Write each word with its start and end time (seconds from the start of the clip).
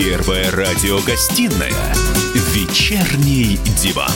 Первая 0.00 0.50
радиогостинная 0.50 1.94
«Вечерний 2.54 3.60
диван». 3.82 4.10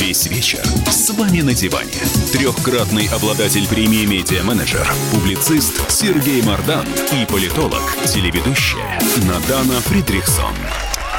Весь 0.00 0.26
вечер 0.26 0.58
с 0.90 1.10
вами 1.10 1.42
на 1.42 1.54
диване. 1.54 1.92
Трехкратный 2.32 3.06
обладатель 3.14 3.68
премии 3.68 4.04
«Медиа-менеджер», 4.04 4.84
публицист 5.12 5.88
Сергей 5.88 6.42
Мардан 6.42 6.84
и 7.12 7.24
политолог, 7.24 7.82
телеведущая 8.04 9.00
Надана 9.28 9.80
Фридрихсон. 9.82 10.56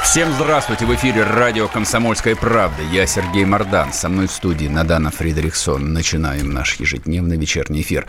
Всем 0.03 0.29
здравствуйте! 0.33 0.85
В 0.85 0.93
эфире 0.93 1.23
радио 1.23 1.69
«Комсомольская 1.69 2.35
правда». 2.35 2.83
Я 2.91 3.07
Сергей 3.07 3.45
Мордан. 3.45 3.93
Со 3.93 4.09
мной 4.09 4.27
в 4.27 4.31
студии 4.31 4.67
Надана 4.67 5.11
Фридрихсон. 5.11 5.93
Начинаем 5.93 6.51
наш 6.51 6.75
ежедневный 6.75 7.37
вечерний 7.37 7.83
эфир. 7.83 8.05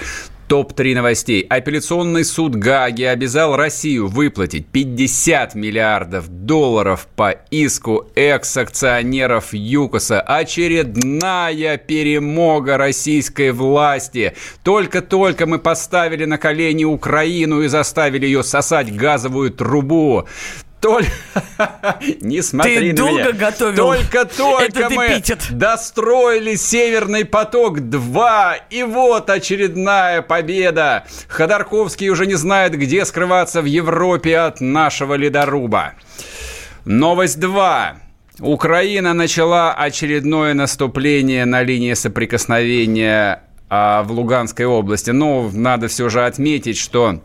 Топ-3 0.48 0.94
новостей. 0.94 1.42
Апелляционный 1.48 2.24
суд 2.24 2.54
Гаги 2.54 3.02
обязал 3.02 3.56
Россию 3.56 4.08
выплатить 4.08 4.66
50 4.66 5.54
миллиардов 5.54 6.28
долларов 6.28 7.08
по 7.16 7.30
иску 7.50 8.08
экс-акционеров 8.14 9.54
ЮКОСа. 9.54 10.20
Очередная 10.20 11.78
перемога 11.78 12.76
российской 12.76 13.52
власти. 13.52 14.34
Только-только 14.62 15.46
мы 15.46 15.58
поставили 15.58 16.24
на 16.24 16.38
колени 16.38 16.84
Украину 16.84 17.62
и 17.62 17.68
заставили 17.68 18.26
ее 18.26 18.42
сосать 18.42 18.94
газовую 18.94 19.50
трубу 19.50 20.26
только... 20.84 21.10
Не 22.20 22.42
смотри 22.42 22.74
ты 22.74 22.90
на 22.90 22.96
долго 22.96 23.20
меня. 23.20 23.32
готовил 23.32 23.76
Только-только 23.76 24.90
мы 24.90 25.06
эпитет. 25.06 25.46
достроили 25.50 26.56
Северный 26.56 27.24
поток-2. 27.24 28.54
И 28.68 28.82
вот 28.82 29.30
очередная 29.30 30.20
победа. 30.20 31.04
Ходорковский 31.28 32.10
уже 32.10 32.26
не 32.26 32.34
знает, 32.34 32.76
где 32.76 33.06
скрываться 33.06 33.62
в 33.62 33.64
Европе 33.64 34.36
от 34.36 34.60
нашего 34.60 35.14
ледоруба. 35.14 35.94
Новость 36.84 37.40
2. 37.40 37.96
Украина 38.40 39.14
начала 39.14 39.72
очередное 39.72 40.52
наступление 40.52 41.46
на 41.46 41.62
линии 41.62 41.94
соприкосновения 41.94 43.42
а, 43.70 44.02
в 44.02 44.12
Луганской 44.12 44.66
области. 44.66 45.12
Но 45.12 45.50
надо 45.50 45.88
все 45.88 46.10
же 46.10 46.26
отметить, 46.26 46.76
что 46.76 47.20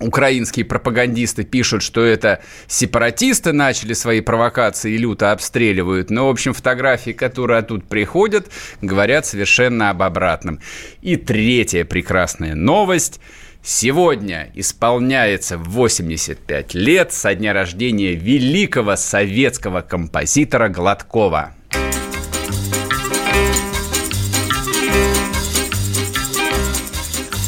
украинские 0.00 0.64
пропагандисты 0.64 1.44
пишут, 1.44 1.82
что 1.82 2.04
это 2.04 2.42
сепаратисты 2.66 3.52
начали 3.52 3.92
свои 3.94 4.20
провокации 4.20 4.94
и 4.94 4.98
люто 4.98 5.32
обстреливают. 5.32 6.10
Но, 6.10 6.26
в 6.26 6.30
общем, 6.30 6.52
фотографии, 6.52 7.12
которые 7.12 7.62
тут 7.62 7.88
приходят, 7.88 8.48
говорят 8.82 9.26
совершенно 9.26 9.90
об 9.90 10.02
обратном. 10.02 10.60
И 11.02 11.16
третья 11.16 11.84
прекрасная 11.84 12.54
новость. 12.54 13.20
Сегодня 13.62 14.48
исполняется 14.54 15.58
85 15.58 16.74
лет 16.74 17.12
со 17.12 17.34
дня 17.34 17.52
рождения 17.52 18.14
великого 18.14 18.94
советского 18.94 19.80
композитора 19.80 20.68
Гладкова. 20.68 21.52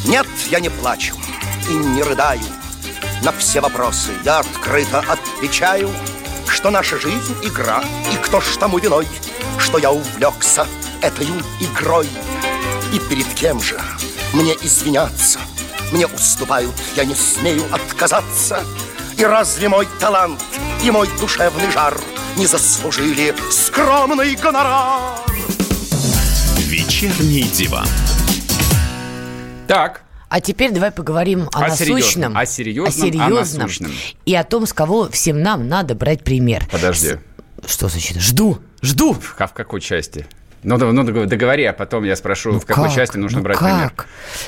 Нет, 0.06 0.26
я 0.50 0.58
не 0.58 0.70
плачу 0.70 1.14
и 1.68 1.74
не 1.74 2.02
рыдаю. 2.02 2.40
На 3.22 3.32
все 3.32 3.60
вопросы 3.60 4.12
я 4.24 4.38
открыто 4.38 5.00
отвечаю, 5.00 5.90
Что 6.46 6.70
наша 6.70 6.98
жизнь— 6.98 7.36
игра, 7.42 7.82
и 8.12 8.16
кто 8.16 8.40
ж 8.40 8.56
тому 8.58 8.78
виной, 8.78 9.06
Что 9.58 9.78
я 9.78 9.90
увлекся 9.90 10.66
этой 11.02 11.28
игрой. 11.60 12.08
И 12.92 12.98
перед 12.98 13.26
кем 13.34 13.60
же 13.60 13.80
мне 14.32 14.54
извиняться? 14.62 15.40
Мне 15.92 16.06
уступают, 16.06 16.74
я 16.96 17.04
не 17.04 17.14
смею 17.14 17.64
отказаться. 17.72 18.64
И 19.16 19.24
разве 19.24 19.68
мой 19.68 19.86
талант 19.98 20.40
и 20.82 20.90
мой 20.90 21.08
душевный 21.18 21.70
жар 21.72 21.98
Не 22.36 22.46
заслужили 22.46 23.34
скромный 23.50 24.36
гонорар? 24.36 25.18
Вечерний 26.56 27.42
диван. 27.42 27.88
Так, 29.66 30.02
а 30.28 30.40
теперь 30.40 30.72
давай 30.72 30.90
поговорим 30.90 31.48
о, 31.52 31.64
о 31.64 31.68
насущном. 31.68 32.36
О 32.36 32.46
серьезном, 32.46 32.86
о 32.86 32.90
серьезном. 32.90 33.62
О 33.62 33.64
насущном. 33.64 33.92
И 34.26 34.34
о 34.34 34.44
том, 34.44 34.66
с 34.66 34.72
кого 34.72 35.08
всем 35.08 35.42
нам 35.42 35.68
надо 35.68 35.94
брать 35.94 36.22
пример. 36.22 36.66
Подожди. 36.70 37.18
С... 37.66 37.72
Что 37.72 37.88
значит? 37.88 38.18
Жду, 38.18 38.58
жду. 38.82 39.16
А 39.38 39.46
в 39.46 39.54
какой 39.54 39.80
части? 39.80 40.26
Ну, 40.62 40.76
ну 40.76 41.26
договори, 41.26 41.64
а 41.64 41.72
потом 41.72 42.04
я 42.04 42.16
спрошу, 42.16 42.52
ну 42.52 42.60
в 42.60 42.66
какой 42.66 42.84
как? 42.84 42.94
части 42.94 43.16
нужно 43.16 43.38
ну 43.38 43.44
брать 43.44 43.58
как? 43.58 43.68
пример. 43.68 43.92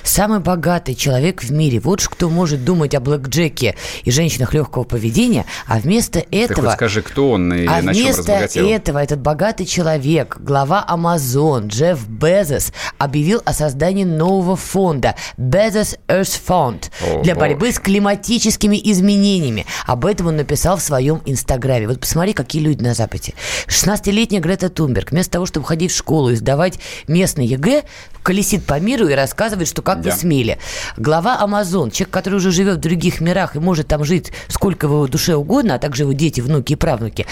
Самый 0.02 0.40
богатый 0.40 0.94
человек 0.94 1.42
в 1.42 1.52
мире. 1.52 1.80
Вот 1.80 2.00
кто 2.00 2.28
может 2.28 2.64
думать 2.64 2.94
о 2.94 3.00
блэкджеке 3.00 3.76
и 4.04 4.10
женщинах 4.10 4.54
легкого 4.54 4.84
поведения, 4.84 5.44
а 5.66 5.78
вместо 5.78 6.18
этого... 6.30 6.54
Ты 6.54 6.62
хоть 6.62 6.72
скажи, 6.72 7.02
кто 7.02 7.32
он 7.32 7.52
и 7.52 7.66
а 7.66 7.82
на 7.82 7.94
чем 7.94 8.04
вместо 8.04 8.32
этого 8.32 8.98
этот 8.98 9.20
богатый 9.20 9.66
человек, 9.66 10.38
глава 10.40 10.84
Amazon 10.88 11.68
Джефф 11.68 12.08
Безос, 12.08 12.72
объявил 12.98 13.42
о 13.44 13.52
создании 13.52 14.04
нового 14.04 14.56
фонда 14.56 15.14
Bezos 15.38 15.98
Earth 16.08 16.40
Fund 16.46 16.90
о, 17.02 17.22
для 17.22 17.34
борьбы 17.34 17.66
боже. 17.66 17.72
с 17.72 17.78
климатическими 17.78 18.80
изменениями. 18.82 19.66
Об 19.86 20.04
этом 20.06 20.28
он 20.28 20.36
написал 20.36 20.76
в 20.76 20.82
своем 20.82 21.22
инстаграме. 21.24 21.86
Вот 21.88 22.00
посмотри, 22.00 22.32
какие 22.32 22.62
люди 22.62 22.82
на 22.82 22.94
Западе. 22.94 23.34
16-летняя 23.68 24.40
Грета 24.40 24.68
Тунберг, 24.68 25.10
вместо 25.10 25.32
того, 25.32 25.46
чтобы 25.46 25.66
ходить 25.66 25.92
в 25.92 25.99
школу 26.00 26.30
и 26.30 26.34
сдавать 26.34 26.78
местный 27.06 27.46
ЕГЭ, 27.46 27.84
колесит 28.22 28.64
по 28.64 28.78
миру 28.80 29.08
и 29.08 29.14
рассказывает, 29.14 29.68
что 29.68 29.82
как 29.82 30.00
да. 30.00 30.10
вы 30.10 30.16
смели. 30.16 30.58
Глава 30.96 31.38
Амазон, 31.40 31.90
человек, 31.90 32.12
который 32.12 32.34
уже 32.34 32.50
живет 32.50 32.78
в 32.78 32.80
других 32.80 33.20
мирах 33.20 33.56
и 33.56 33.60
может 33.60 33.86
там 33.88 34.04
жить 34.04 34.32
сколько 34.48 34.88
в 34.88 34.92
его 34.92 35.06
душе 35.06 35.36
угодно, 35.36 35.76
а 35.76 35.78
также 35.78 36.02
его 36.02 36.12
дети, 36.12 36.40
внуки 36.40 36.72
и 36.72 36.76
правнуки, 36.76 37.26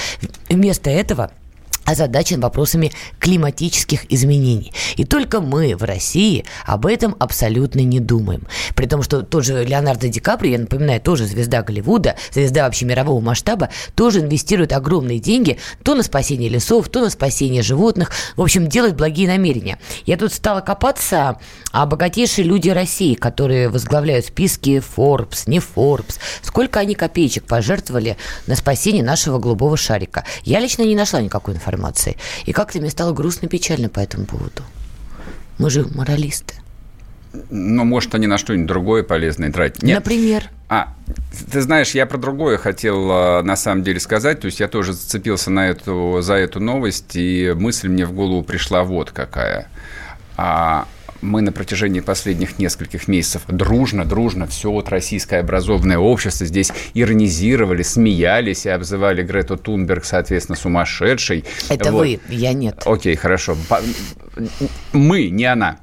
вместо 0.48 0.90
этого 0.90 1.30
озадачен 1.88 2.40
вопросами 2.40 2.92
климатических 3.18 4.12
изменений. 4.12 4.72
И 4.96 5.04
только 5.04 5.40
мы 5.40 5.74
в 5.74 5.84
России 5.84 6.44
об 6.66 6.84
этом 6.84 7.16
абсолютно 7.18 7.80
не 7.80 7.98
думаем. 7.98 8.46
При 8.74 8.84
том, 8.84 9.02
что 9.02 9.22
тот 9.22 9.46
же 9.46 9.64
Леонардо 9.64 10.08
Ди 10.08 10.20
Каприо, 10.20 10.52
я 10.52 10.58
напоминаю, 10.58 11.00
тоже 11.00 11.24
звезда 11.24 11.62
Голливуда, 11.62 12.16
звезда 12.30 12.64
вообще 12.64 12.84
мирового 12.84 13.20
масштаба, 13.20 13.70
тоже 13.94 14.20
инвестирует 14.20 14.74
огромные 14.74 15.18
деньги 15.18 15.58
то 15.82 15.94
на 15.94 16.02
спасение 16.02 16.50
лесов, 16.50 16.90
то 16.90 17.00
на 17.00 17.08
спасение 17.08 17.62
животных. 17.62 18.10
В 18.36 18.42
общем, 18.42 18.68
делает 18.68 18.94
благие 18.94 19.26
намерения. 19.26 19.78
Я 20.04 20.18
тут 20.18 20.34
стала 20.34 20.60
копаться 20.60 21.38
о 21.72 21.86
богатейшие 21.86 22.44
люди 22.44 22.68
России, 22.68 23.14
которые 23.14 23.70
возглавляют 23.70 24.26
списки 24.26 24.82
Forbes, 24.96 25.44
не 25.46 25.58
Forbes. 25.58 26.18
Сколько 26.42 26.80
они 26.80 26.94
копеечек 26.94 27.44
пожертвовали 27.44 28.18
на 28.46 28.56
спасение 28.56 29.02
нашего 29.02 29.38
голубого 29.38 29.78
шарика. 29.78 30.24
Я 30.44 30.60
лично 30.60 30.82
не 30.82 30.94
нашла 30.94 31.22
никакой 31.22 31.54
информации 31.54 31.77
информации. 31.78 32.16
И 32.46 32.52
как-то 32.52 32.78
мне 32.78 32.90
стало 32.90 33.12
грустно 33.12 33.46
и 33.46 33.48
печально 33.48 33.88
по 33.88 34.00
этому 34.00 34.26
поводу. 34.26 34.62
Мы 35.58 35.70
же 35.70 35.86
моралисты. 35.94 36.54
Ну, 37.50 37.84
может, 37.84 38.14
они 38.14 38.26
на 38.26 38.38
что-нибудь 38.38 38.66
другое 38.66 39.02
полезное 39.02 39.52
тратить. 39.52 39.82
Нет. 39.82 39.98
Например? 39.98 40.44
А, 40.68 40.94
ты 41.50 41.60
знаешь, 41.60 41.90
я 41.90 42.06
про 42.06 42.18
другое 42.18 42.58
хотел 42.58 43.08
а, 43.10 43.42
на 43.42 43.56
самом 43.56 43.82
деле 43.82 44.00
сказать. 44.00 44.40
То 44.40 44.46
есть 44.46 44.60
я 44.60 44.68
тоже 44.68 44.92
зацепился 44.92 45.50
на 45.50 45.68
эту, 45.68 46.18
за 46.20 46.34
эту 46.34 46.60
новость, 46.60 47.16
и 47.16 47.54
мысль 47.56 47.88
мне 47.88 48.06
в 48.06 48.12
голову 48.12 48.42
пришла 48.42 48.82
вот 48.82 49.10
какая. 49.10 49.68
А, 50.36 50.86
мы 51.20 51.40
на 51.40 51.52
протяжении 51.52 52.00
последних 52.00 52.58
нескольких 52.58 53.08
месяцев 53.08 53.42
дружно, 53.48 54.04
дружно 54.04 54.46
все 54.46 54.70
вот 54.70 54.88
российское 54.88 55.40
образованное 55.40 55.98
общество 55.98 56.46
здесь 56.46 56.72
иронизировали, 56.94 57.82
смеялись 57.82 58.66
и 58.66 58.68
обзывали 58.68 59.22
Грету 59.22 59.56
Тунберг, 59.56 60.04
соответственно, 60.04 60.56
сумасшедшей. 60.56 61.44
Это 61.68 61.92
вот. 61.92 62.00
вы, 62.00 62.20
я 62.28 62.52
нет. 62.52 62.82
Окей, 62.84 63.16
хорошо. 63.16 63.56
Мы, 64.92 65.28
не 65.30 65.44
она 65.44 65.78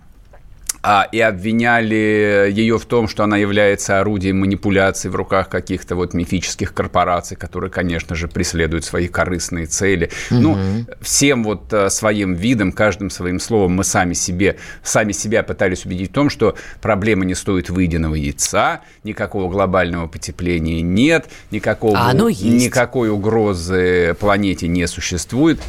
а, 0.87 1.09
и 1.11 1.19
обвиняли 1.19 2.51
ее 2.53 2.77
в 2.77 2.85
том, 2.85 3.07
что 3.07 3.23
она 3.23 3.37
является 3.37 3.99
орудием 3.99 4.39
манипуляции 4.39 5.09
в 5.09 5.15
руках 5.15 5.49
каких-то 5.49 5.95
вот 5.95 6.13
мифических 6.13 6.75
корпораций, 6.75 7.35
которые, 7.35 7.71
конечно 7.71 8.15
же, 8.15 8.27
преследуют 8.27 8.85
свои 8.85 9.07
корыстные 9.07 9.65
цели. 9.65 10.11
Угу. 10.29 10.39
Ну, 10.39 10.57
всем 11.01 11.43
вот 11.43 11.73
а, 11.73 11.89
своим 11.89 12.35
видом, 12.35 12.71
каждым 12.71 13.09
своим 13.09 13.39
словом 13.39 13.71
мы 13.73 13.83
сами 13.83 14.13
себе, 14.13 14.57
сами 14.83 15.11
себя 15.11 15.41
пытались 15.41 15.85
убедить 15.87 16.11
в 16.11 16.13
том, 16.13 16.29
что 16.29 16.55
проблема 16.81 17.25
не 17.25 17.33
стоит 17.33 17.71
выеденного 17.71 18.13
яйца, 18.13 18.81
никакого 19.03 19.49
глобального 19.49 20.05
потепления 20.05 20.83
нет, 20.83 21.25
никакого, 21.49 21.97
а 21.97 22.11
оно 22.11 22.29
есть. 22.29 22.43
никакой 22.43 23.09
угрозы 23.09 24.15
планете 24.19 24.67
не 24.67 24.85
существует. 24.85 25.59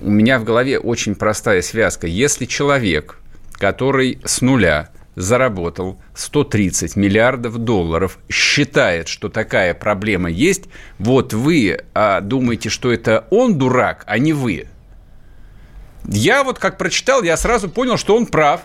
У 0.00 0.10
меня 0.10 0.40
в 0.40 0.44
голове 0.44 0.80
очень 0.80 1.14
простая 1.14 1.62
связка. 1.62 2.08
Если 2.08 2.46
человек 2.46 3.20
который 3.52 4.20
с 4.24 4.40
нуля 4.40 4.90
заработал 5.14 6.00
130 6.14 6.96
миллиардов 6.96 7.58
долларов, 7.58 8.18
считает, 8.30 9.08
что 9.08 9.28
такая 9.28 9.74
проблема 9.74 10.30
есть, 10.30 10.64
вот 10.98 11.32
вы 11.34 11.80
а, 11.94 12.20
думаете, 12.20 12.70
что 12.70 12.92
это 12.92 13.26
он 13.30 13.58
дурак, 13.58 14.04
а 14.06 14.18
не 14.18 14.32
вы. 14.32 14.68
Я 16.06 16.44
вот 16.44 16.58
как 16.58 16.78
прочитал, 16.78 17.22
я 17.22 17.36
сразу 17.36 17.68
понял, 17.68 17.96
что 17.96 18.16
он 18.16 18.26
прав. 18.26 18.62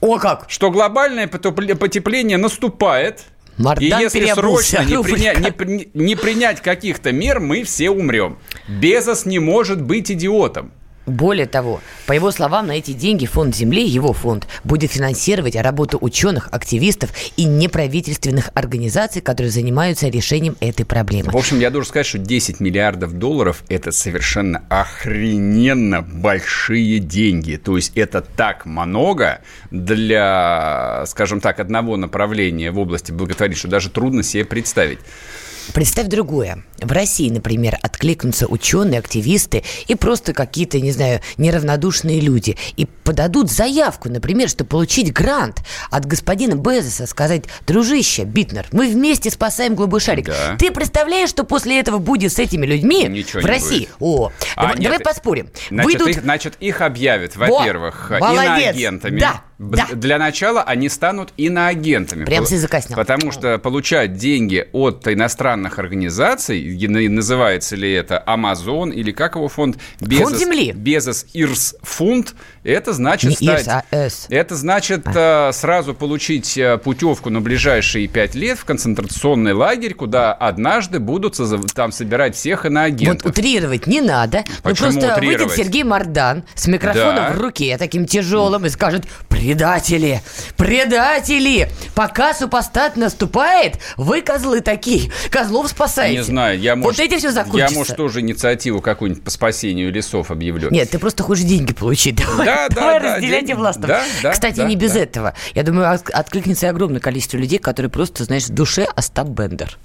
О 0.00 0.18
как! 0.18 0.46
Что 0.48 0.70
глобальное 0.70 1.26
потепление 1.26 2.38
наступает– 2.38 3.24
Мардан 3.58 4.00
и 4.00 4.02
если 4.02 4.32
срочно 4.32 4.82
не, 4.84 5.02
приня... 5.02 5.34
не, 5.34 5.88
не 5.92 6.16
принять 6.16 6.60
каких-то 6.60 7.12
мер, 7.12 7.40
мы 7.40 7.64
все 7.64 7.90
умрем. 7.90 8.38
Безос 8.68 9.26
не 9.26 9.38
может 9.38 9.82
быть 9.82 10.10
идиотом. 10.10 10.72
Более 11.06 11.46
того, 11.46 11.80
по 12.06 12.12
его 12.12 12.30
словам, 12.30 12.68
на 12.68 12.72
эти 12.72 12.92
деньги 12.92 13.26
фонд 13.26 13.56
Земли, 13.56 13.84
его 13.84 14.12
фонд, 14.12 14.46
будет 14.62 14.92
финансировать 14.92 15.56
работу 15.56 15.98
ученых, 16.00 16.48
активистов 16.52 17.10
и 17.36 17.44
неправительственных 17.44 18.50
организаций, 18.54 19.20
которые 19.20 19.50
занимаются 19.50 20.08
решением 20.08 20.56
этой 20.60 20.86
проблемы. 20.86 21.32
В 21.32 21.36
общем, 21.36 21.58
я 21.58 21.70
должен 21.70 21.88
сказать, 21.88 22.06
что 22.06 22.18
10 22.18 22.60
миллиардов 22.60 23.14
долларов– 23.14 23.64
это 23.68 23.90
совершенно 23.90 24.62
охрененно 24.68 26.02
большие 26.02 26.98
деньги. 27.00 27.56
То 27.56 27.76
есть 27.76 27.96
это 27.96 28.20
так 28.20 28.64
много 28.64 29.40
для, 29.70 31.04
скажем 31.06 31.40
так, 31.40 31.58
одного 31.58 31.96
направления 31.96 32.70
в 32.70 32.78
области 32.78 33.10
благотворительности, 33.10 33.60
что 33.60 33.68
даже 33.68 33.90
трудно 33.90 34.22
себе 34.22 34.44
представить. 34.44 35.00
Представь 35.74 36.08
другое. 36.08 36.64
В 36.80 36.90
России, 36.92 37.30
например, 37.30 37.78
откликнутся 37.80 38.46
ученые, 38.46 38.98
активисты 38.98 39.62
и 39.86 39.94
просто 39.94 40.32
какие-то, 40.32 40.80
не 40.80 40.92
знаю, 40.92 41.20
неравнодушные 41.36 42.20
люди 42.20 42.56
и 42.76 42.86
подадут 42.86 43.50
заявку, 43.50 44.08
например, 44.08 44.48
чтобы 44.48 44.70
получить 44.70 45.12
грант 45.12 45.62
от 45.90 46.06
господина 46.06 46.54
Безоса, 46.54 47.06
сказать, 47.06 47.44
дружище, 47.66 48.24
Битнер, 48.24 48.66
мы 48.72 48.88
вместе 48.88 49.30
спасаем 49.30 49.74
голубой 49.74 50.00
шарик. 50.00 50.26
Да. 50.26 50.56
Ты 50.58 50.70
представляешь, 50.70 51.30
что 51.30 51.44
после 51.44 51.78
этого 51.78 51.98
будет 51.98 52.32
с 52.32 52.38
этими 52.38 52.66
людьми 52.66 53.06
Ничего 53.08 53.42
в 53.42 53.46
России? 53.46 53.80
Будет. 53.80 53.96
О, 54.00 54.32
а, 54.56 54.62
давай, 54.62 54.74
нет, 54.78 54.84
давай 54.84 55.00
поспорим. 55.00 55.48
Значит, 55.68 55.84
Выйдут... 55.84 56.08
их, 56.08 56.22
значит, 56.22 56.56
их 56.60 56.80
объявят, 56.80 57.36
во-первых, 57.36 58.10
иноагентами. 58.10 59.20
Да. 59.20 59.42
Да. 59.70 59.86
Для 59.92 60.18
начала 60.18 60.62
они 60.62 60.88
станут 60.88 61.32
иноагентами. 61.36 62.24
Прям 62.24 62.46
с 62.46 62.52
языка 62.52 62.80
снял. 62.80 62.96
Потому 62.96 63.30
что 63.30 63.58
получать 63.58 64.14
деньги 64.14 64.68
от 64.72 65.06
иностранных 65.06 65.78
организаций, 65.78 66.62
называется 67.08 67.76
ли 67.76 67.92
это 67.92 68.22
Amazon 68.26 68.92
или 68.92 69.12
как 69.12 69.36
его 69.36 69.48
фонд? 69.48 69.78
Безос, 70.00 70.30
фонд 70.30 70.38
земли. 70.38 70.72
Безос 70.72 71.26
Ирс 71.32 71.76
фонд. 71.82 72.34
Это 72.64 72.92
значит 72.92 73.30
Не 73.30 73.36
стать... 73.36 73.84
Ирс, 73.92 74.26
а. 74.28 74.34
Это 74.34 74.56
значит 74.56 75.02
а. 75.06 75.50
сразу 75.52 75.94
получить 75.94 76.56
э, 76.56 76.78
путевку 76.78 77.30
на 77.30 77.40
ближайшие 77.40 78.08
пять 78.08 78.34
лет 78.34 78.58
в 78.58 78.64
концентрационный 78.64 79.52
лагерь, 79.52 79.94
куда 79.94 80.32
однажды 80.32 80.98
будут 80.98 81.38
там 81.74 81.92
собирать 81.92 82.34
всех 82.36 82.66
иноагентов. 82.66 83.24
Вот 83.24 83.30
утрировать 83.30 83.86
не 83.86 84.00
надо. 84.00 84.44
Почему 84.62 84.88
ну, 84.88 85.00
просто 85.00 85.14
утрировать? 85.14 85.40
выйдет 85.40 85.56
Сергей 85.56 85.84
Мардан 85.84 86.44
с 86.54 86.66
микрофоном 86.66 87.16
да. 87.16 87.32
в 87.32 87.40
руке, 87.40 87.76
таким 87.78 88.06
тяжелым, 88.06 88.66
и 88.66 88.68
скажет, 88.68 89.06
Предатели! 89.52 90.22
Предатели! 90.56 91.68
Пока 91.94 92.32
супостат 92.32 92.96
наступает, 92.96 93.78
вы 93.98 94.22
козлы 94.22 94.62
такие. 94.62 95.12
Козлов 95.30 95.68
спасаете. 95.68 96.16
Не 96.16 96.24
знаю, 96.24 96.58
я 96.58 96.74
может... 96.74 96.98
Вот 96.98 97.04
эти 97.04 97.18
все 97.18 97.32
закончится. 97.32 97.74
Я, 97.74 97.78
может, 97.78 97.96
тоже 97.98 98.20
инициативу 98.20 98.80
какую-нибудь 98.80 99.22
по 99.22 99.30
спасению 99.30 99.92
лесов 99.92 100.30
объявлю. 100.30 100.70
Нет, 100.70 100.88
ты 100.88 100.98
просто 100.98 101.22
хочешь 101.22 101.44
деньги 101.44 101.74
получить. 101.74 102.16
Давай, 102.26 102.46
да, 102.46 102.68
давай 102.70 103.00
да, 103.00 103.16
разделяйте 103.16 103.52
да, 103.52 103.58
власть. 103.58 103.80
Да, 103.80 104.02
да, 104.22 104.30
Кстати, 104.30 104.56
да, 104.56 104.64
не 104.66 104.74
без 104.74 104.92
да. 104.92 105.00
этого. 105.00 105.34
Я 105.54 105.64
думаю, 105.64 106.00
откликнется 106.14 106.70
огромное 106.70 107.00
количество 107.00 107.36
людей, 107.36 107.58
которые 107.58 107.90
просто, 107.90 108.24
знаешь, 108.24 108.44
в 108.44 108.54
душе 108.54 108.86
Остап 108.96 109.28
Бендер. 109.28 109.76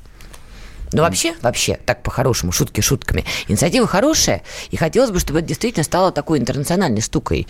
Ну, 0.94 1.02
вообще, 1.02 1.36
вообще, 1.42 1.80
так 1.86 2.04
по-хорошему, 2.04 2.52
шутки 2.52 2.82
шутками. 2.82 3.26
Инициатива 3.48 3.88
хорошая, 3.88 4.44
и 4.72 4.78
хотелось 4.78 5.12
бы, 5.12 5.20
чтобы 5.20 5.40
это 5.40 5.50
действительно 5.50 5.84
стало 5.84 6.12
такой 6.12 6.40
интернациональной 6.40 7.02
штукой 7.02 7.48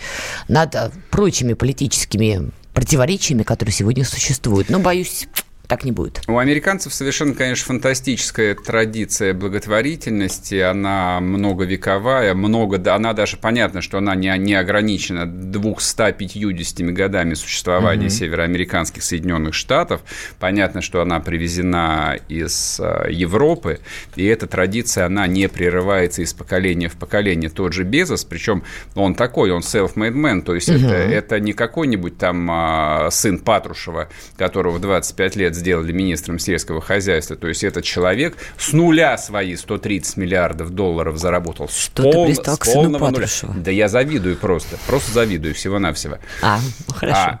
над 0.48 0.74
э, 0.74 0.90
прочими 1.10 1.52
политическими 1.54 2.50
противоречиями, 2.74 3.42
которые 3.42 3.72
сегодня 3.72 4.04
существуют. 4.04 4.70
Но, 4.70 4.78
боюсь, 4.78 5.28
так 5.68 5.84
не 5.84 5.92
будет. 5.92 6.22
У 6.26 6.38
американцев 6.38 6.94
совершенно, 6.94 7.34
конечно, 7.34 7.66
фантастическая 7.66 8.54
традиция 8.54 9.34
благотворительности. 9.34 10.54
Она 10.60 11.20
многовековая, 11.20 12.32
много, 12.32 12.80
она 12.92 13.12
даже 13.12 13.36
понятно, 13.36 13.82
что 13.82 13.98
она 13.98 14.14
не, 14.14 14.36
не 14.38 14.54
ограничена 14.54 15.26
250 15.26 16.80
годами 16.94 17.34
существования 17.34 18.06
mm-hmm. 18.06 18.08
североамериканских 18.08 19.02
Соединенных 19.02 19.52
Штатов. 19.52 20.00
Понятно, 20.40 20.80
что 20.80 21.02
она 21.02 21.20
привезена 21.20 22.16
из 22.28 22.80
э, 22.80 23.08
Европы, 23.10 23.80
и 24.16 24.24
эта 24.24 24.46
традиция, 24.46 25.04
она 25.04 25.26
не 25.26 25.50
прерывается 25.50 26.22
из 26.22 26.32
поколения 26.32 26.88
в 26.88 26.96
поколение. 26.96 27.50
Тот 27.50 27.74
же 27.74 27.84
Безос, 27.84 28.24
причем 28.24 28.64
он 28.94 29.14
такой, 29.14 29.50
он 29.50 29.60
self-made 29.60 30.14
man, 30.14 30.40
то 30.40 30.54
есть 30.54 30.70
mm-hmm. 30.70 30.86
это, 30.86 30.94
это 30.94 31.40
не 31.40 31.52
какой-нибудь 31.52 32.16
там 32.16 32.48
а, 32.50 33.10
сын 33.10 33.38
Патрушева, 33.38 34.08
которого 34.38 34.78
в 34.78 34.80
25 34.80 35.36
лет 35.36 35.57
сделали 35.58 35.92
министром 35.92 36.38
сельского 36.38 36.80
хозяйства. 36.80 37.36
То 37.36 37.48
есть 37.48 37.62
этот 37.64 37.84
человек 37.84 38.36
с 38.56 38.72
нуля 38.72 39.18
свои 39.18 39.56
130 39.56 40.16
миллиардов 40.16 40.70
долларов 40.70 41.18
заработал. 41.18 41.68
Что 41.68 42.04
пол, 42.04 42.12
ты 42.12 42.32
пристал 42.32 42.56
к 42.56 42.64
сыну 42.64 42.98
нуля. 42.98 43.26
Да 43.56 43.70
я 43.70 43.88
завидую 43.88 44.36
просто. 44.36 44.78
Просто 44.86 45.12
завидую 45.12 45.54
всего-навсего. 45.54 46.18
А, 46.42 46.58
ну 46.86 46.94
хорошо. 46.94 47.20
А, 47.20 47.40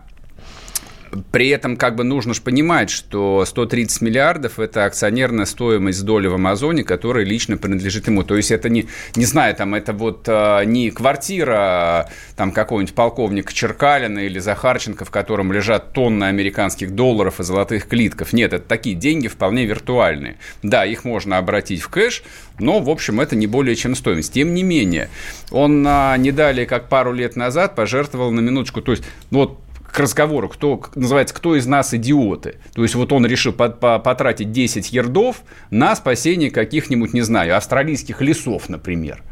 при 1.30 1.48
этом 1.48 1.76
как 1.76 1.96
бы 1.96 2.04
нужно 2.04 2.34
же 2.34 2.42
понимать, 2.42 2.90
что 2.90 3.44
130 3.44 4.00
миллиардов– 4.02 4.58
это 4.60 4.84
акционерная 4.84 5.44
стоимость 5.44 6.04
доли 6.04 6.26
в 6.26 6.34
Амазоне, 6.34 6.84
которая 6.84 7.24
лично 7.24 7.56
принадлежит 7.56 8.06
ему. 8.06 8.22
То 8.22 8.36
есть 8.36 8.50
это 8.50 8.68
не, 8.68 8.88
не 9.16 9.24
знаю, 9.24 9.54
там 9.54 9.74
это 9.74 9.92
вот 9.92 10.24
а, 10.28 10.62
не 10.62 10.90
квартира 10.90 12.10
там 12.36 12.52
какого-нибудь 12.52 12.94
полковника 12.94 13.52
Черкалина 13.52 14.20
или 14.20 14.38
Захарченко, 14.38 15.04
в 15.04 15.10
котором 15.10 15.52
лежат 15.52 15.92
тонны 15.92 16.24
американских 16.24 16.94
долларов 16.94 17.40
и 17.40 17.44
золотых 17.44 17.88
клитков. 17.88 18.32
Нет, 18.32 18.52
это 18.52 18.64
такие 18.66 18.96
деньги 18.96 19.28
вполне 19.28 19.64
виртуальные. 19.64 20.36
Да, 20.62 20.84
их 20.84 21.04
можно 21.04 21.38
обратить 21.38 21.82
в 21.82 21.88
кэш, 21.88 22.22
но, 22.58 22.80
в 22.80 22.90
общем, 22.90 23.20
это 23.20 23.36
не 23.36 23.46
более 23.46 23.76
чем 23.76 23.94
стоимость. 23.94 24.32
Тем 24.32 24.54
не 24.54 24.62
менее, 24.62 25.08
он 25.50 25.84
а, 25.86 26.16
не 26.16 26.32
далее, 26.32 26.66
как 26.66 26.88
пару 26.88 27.12
лет 27.12 27.36
назад, 27.36 27.74
пожертвовал 27.74 28.30
на 28.30 28.40
минуточку, 28.40 28.82
то 28.82 28.92
есть, 28.92 29.04
ну, 29.30 29.40
вот 29.40 29.58
к 29.90 29.98
разговору, 29.98 30.48
кто, 30.48 30.82
называется, 30.94 31.34
кто 31.34 31.56
из 31.56 31.66
нас 31.66 31.94
идиоты. 31.94 32.56
То 32.74 32.82
есть 32.82 32.94
вот 32.94 33.12
он 33.12 33.26
решил 33.26 33.52
потратить 33.52 34.52
10 34.52 34.92
ердов 34.92 35.42
на 35.70 35.96
спасение 35.96 36.50
каких-нибудь, 36.50 37.14
не 37.14 37.22
знаю, 37.22 37.56
австралийских 37.56 38.20
лесов, 38.20 38.68
например. 38.68 39.22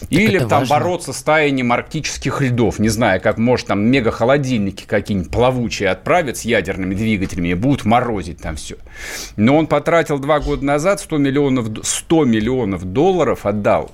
Так 0.00 0.10
Или 0.10 0.38
там 0.40 0.48
важно. 0.60 0.74
бороться 0.74 1.12
с 1.12 1.22
таянием 1.22 1.72
арктических 1.72 2.40
льдов. 2.40 2.80
Не 2.80 2.88
знаю, 2.88 3.20
как 3.20 3.38
может 3.38 3.68
там 3.68 3.84
мега-холодильники 3.84 4.84
какие-нибудь 4.84 5.30
плавучие 5.30 5.90
отправить 5.90 6.38
с 6.38 6.42
ядерными 6.42 6.94
двигателями 6.94 7.48
и 7.48 7.54
будут 7.54 7.84
морозить 7.84 8.38
там 8.38 8.56
все. 8.56 8.76
Но 9.36 9.56
он 9.56 9.68
потратил 9.68 10.18
два 10.18 10.40
года 10.40 10.64
назад 10.64 11.00
100 11.00 11.18
миллионов, 11.18 11.66
100 11.82 12.24
миллионов 12.24 12.84
долларов 12.84 13.46
отдал 13.46 13.92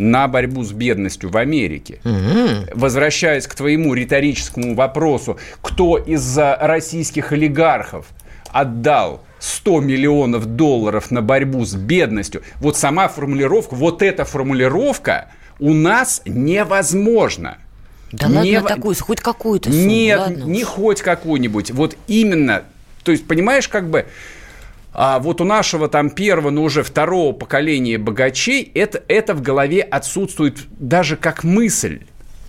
на 0.00 0.26
борьбу 0.28 0.64
с 0.64 0.72
бедностью 0.72 1.30
в 1.30 1.36
Америке. 1.36 2.00
Угу. 2.04 2.74
Возвращаясь 2.74 3.46
к 3.46 3.54
твоему 3.54 3.94
риторическому 3.94 4.74
вопросу, 4.74 5.38
кто 5.60 5.98
из 5.98 6.36
российских 6.38 7.32
олигархов 7.32 8.06
отдал 8.48 9.22
100 9.38 9.80
миллионов 9.80 10.46
долларов 10.46 11.10
на 11.10 11.22
борьбу 11.22 11.64
с 11.64 11.74
бедностью, 11.74 12.42
вот 12.56 12.76
сама 12.76 13.08
формулировка, 13.08 13.74
вот 13.74 14.02
эта 14.02 14.24
формулировка 14.24 15.28
у 15.58 15.72
нас 15.74 16.22
невозможна. 16.24 17.58
Да 18.12 18.26
не... 18.26 18.56
ладно 18.56 18.76
такую, 18.76 18.96
хоть 18.96 19.20
какую-то 19.20 19.70
сумму, 19.70 19.84
Нет, 19.84 20.18
ладно. 20.18 20.44
не 20.44 20.64
хоть 20.64 21.00
какую-нибудь. 21.02 21.70
Вот 21.70 21.96
именно, 22.08 22.64
то 23.04 23.12
есть, 23.12 23.26
понимаешь, 23.26 23.68
как 23.68 23.88
бы 23.88 24.06
а 24.92 25.18
вот 25.18 25.40
у 25.40 25.44
нашего 25.44 25.88
там 25.88 26.10
первого, 26.10 26.50
но 26.50 26.62
уже 26.62 26.82
второго 26.82 27.32
поколения 27.32 27.98
богачей 27.98 28.70
это, 28.74 29.02
это 29.08 29.34
в 29.34 29.42
голове 29.42 29.82
отсутствует 29.82 30.66
даже 30.78 31.16
как 31.16 31.44
мысль. 31.44 32.00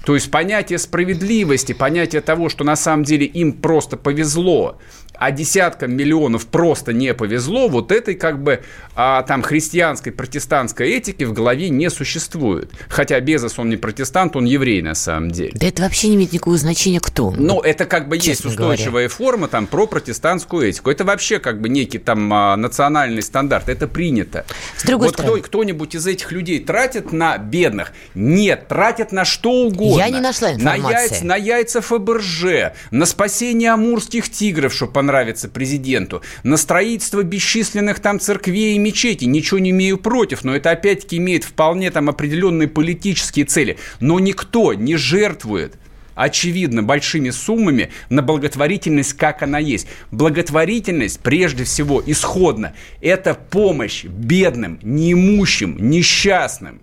То 0.05 0.15
есть 0.15 0.31
понятие 0.31 0.79
справедливости, 0.79 1.73
понятие 1.73 2.21
того, 2.21 2.49
что 2.49 2.63
на 2.63 2.75
самом 2.75 3.03
деле 3.03 3.25
им 3.25 3.53
просто 3.53 3.97
повезло, 3.97 4.79
а 5.21 5.29
десяткам 5.29 5.95
миллионов 5.95 6.47
просто 6.47 6.93
не 6.93 7.13
повезло, 7.13 7.67
вот 7.67 7.91
этой 7.91 8.15
как 8.15 8.41
бы 8.41 8.61
а, 8.95 9.21
там 9.21 9.43
христианской, 9.43 10.11
протестантской 10.11 10.89
этики 10.89 11.25
в 11.25 11.33
голове 11.33 11.69
не 11.69 11.91
существует. 11.91 12.71
Хотя 12.89 13.19
Безос, 13.19 13.59
он 13.59 13.69
не 13.69 13.77
протестант, 13.77 14.35
он 14.35 14.45
еврей 14.45 14.81
на 14.81 14.95
самом 14.95 15.29
деле. 15.29 15.51
Да 15.53 15.67
это 15.67 15.83
вообще 15.83 16.07
не 16.07 16.15
имеет 16.15 16.33
никакого 16.33 16.57
значения 16.57 16.99
кто. 16.99 17.29
Ну, 17.37 17.61
это 17.61 17.85
как 17.85 18.09
бы 18.09 18.15
есть 18.15 18.45
устойчивая 18.45 18.89
говоря. 18.89 19.09
форма 19.09 19.47
там 19.47 19.67
про 19.67 19.85
протестантскую 19.85 20.67
этику. 20.67 20.89
Это 20.89 21.03
вообще 21.03 21.37
как 21.37 21.61
бы 21.61 21.69
некий 21.69 21.99
там 21.99 22.33
а, 22.33 22.55
национальный 22.55 23.21
стандарт, 23.21 23.69
это 23.69 23.87
принято. 23.87 24.45
С 24.75 24.83
другой 24.83 25.09
вот 25.09 25.13
стороны. 25.13 25.39
Кто, 25.41 25.47
кто-нибудь 25.49 25.93
из 25.93 26.07
этих 26.07 26.31
людей 26.31 26.59
тратит 26.59 27.11
на 27.11 27.37
бедных? 27.37 27.93
Нет, 28.15 28.67
тратит 28.67 29.11
на 29.11 29.23
что 29.23 29.51
угодно. 29.51 29.90
Я 29.97 30.09
не 30.09 30.19
нашла 30.19 30.53
информации. 30.53 30.81
На 30.81 30.99
яйца, 30.99 31.25
на 31.25 31.35
яйца 31.35 31.81
Фаберже, 31.81 32.73
на 32.91 33.05
спасение 33.05 33.71
амурских 33.71 34.29
тигров, 34.29 34.73
чтобы 34.73 34.93
понравится 34.93 35.49
президенту, 35.49 36.21
на 36.43 36.57
строительство 36.57 37.23
бесчисленных 37.23 37.99
там 37.99 38.19
церквей 38.19 38.75
и 38.75 38.79
мечетей. 38.79 39.27
Ничего 39.27 39.59
не 39.59 39.71
имею 39.71 39.97
против, 39.97 40.43
но 40.43 40.55
это 40.55 40.71
опять-таки 40.71 41.17
имеет 41.17 41.43
вполне 41.43 41.91
там 41.91 42.09
определенные 42.09 42.67
политические 42.67 43.45
цели. 43.45 43.77
Но 43.99 44.19
никто 44.19 44.73
не 44.73 44.95
жертвует 44.95 45.75
очевидно, 46.15 46.83
большими 46.83 47.29
суммами 47.29 47.91
на 48.09 48.21
благотворительность, 48.21 49.13
как 49.13 49.41
она 49.43 49.59
есть. 49.59 49.87
Благотворительность, 50.11 51.19
прежде 51.19 51.63
всего, 51.63 52.01
исходно, 52.05 52.73
это 53.01 53.33
помощь 53.33 54.03
бедным, 54.05 54.79
неимущим, 54.83 55.77
несчастным. 55.79 56.81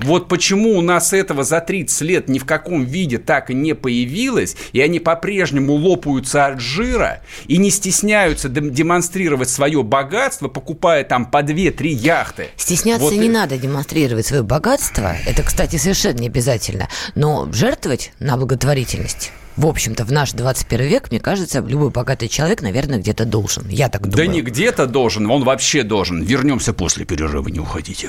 Вот 0.00 0.28
почему 0.28 0.76
у 0.76 0.80
нас 0.80 1.12
этого 1.12 1.44
за 1.44 1.60
30 1.60 2.00
лет 2.02 2.28
ни 2.28 2.38
в 2.38 2.44
каком 2.44 2.84
виде 2.84 3.18
так 3.18 3.50
и 3.50 3.54
не 3.54 3.74
появилось, 3.74 4.56
и 4.72 4.80
они 4.80 4.98
по-прежнему 4.98 5.74
лопаются 5.74 6.46
от 6.46 6.60
жира 6.60 7.20
и 7.46 7.58
не 7.58 7.70
стесняются 7.70 8.48
демонстрировать 8.48 9.48
свое 9.48 9.82
богатство, 9.82 10.48
покупая 10.48 11.04
там 11.04 11.26
по 11.26 11.42
2-3 11.42 11.86
яхты. 11.88 12.48
Стесняться 12.56 13.04
вот 13.04 13.14
не 13.14 13.26
и... 13.26 13.30
надо 13.30 13.56
демонстрировать 13.56 14.26
свое 14.26 14.42
богатство, 14.42 15.14
это, 15.26 15.42
кстати, 15.42 15.76
совершенно 15.76 16.18
не 16.18 16.26
обязательно, 16.26 16.88
но 17.14 17.48
жертвовать 17.52 18.12
на 18.18 18.36
благотворительность 18.36 19.32
в 19.56 19.66
общем-то, 19.66 20.04
в 20.04 20.10
наш 20.10 20.32
21 20.32 20.86
век, 20.86 21.10
мне 21.10 21.20
кажется, 21.20 21.60
любой 21.60 21.90
богатый 21.90 22.28
человек, 22.28 22.60
наверное, 22.62 22.98
где-то 22.98 23.24
должен. 23.24 23.68
Я 23.68 23.88
так 23.88 24.02
думаю. 24.02 24.16
Да 24.16 24.26
не 24.26 24.42
где-то 24.42 24.86
должен, 24.86 25.30
он 25.30 25.44
вообще 25.44 25.84
должен. 25.84 26.22
Вернемся 26.22 26.72
после 26.72 27.04
перерыва, 27.04 27.48
не 27.48 27.60
уходите. 27.60 28.08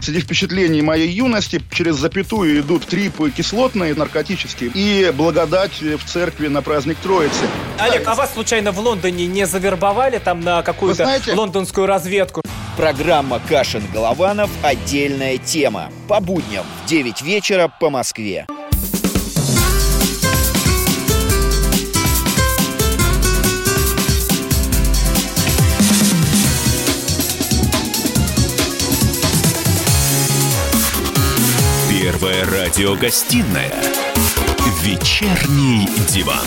Среди 0.00 0.20
впечатлений 0.20 0.80
моей 0.80 1.08
юности 1.08 1.62
через 1.72 1.96
запятую 1.96 2.60
идут 2.60 2.86
трипы 2.86 3.30
кислотные, 3.30 3.94
наркотические, 3.94 4.70
и 4.74 5.12
благодать 5.14 5.82
в 5.82 6.04
церкви 6.04 6.48
на 6.48 6.62
праздник 6.62 6.96
Троицы. 7.02 7.46
Олег, 7.78 8.06
а 8.06 8.14
вас 8.14 8.32
случайно 8.32 8.72
в 8.72 8.78
Лондоне 8.78 9.26
не 9.26 9.46
завербовали 9.46 10.18
там 10.18 10.40
на 10.40 10.62
какую-то 10.62 11.04
знаете... 11.04 11.34
лондонскую 11.34 11.86
разведку? 11.86 12.42
Программа 12.76 13.40
«Кашин-Голованов. 13.46 14.48
Отдельная 14.62 15.36
тема». 15.36 15.90
По 16.08 16.20
будням 16.20 16.64
в 16.84 16.88
9 16.88 17.20
вечера 17.20 17.68
по 17.68 17.90
Москве. 17.90 18.46
Первая 32.20 32.44
радиогостинная 32.66 33.72
«Вечерний 34.82 35.88
диван». 36.12 36.44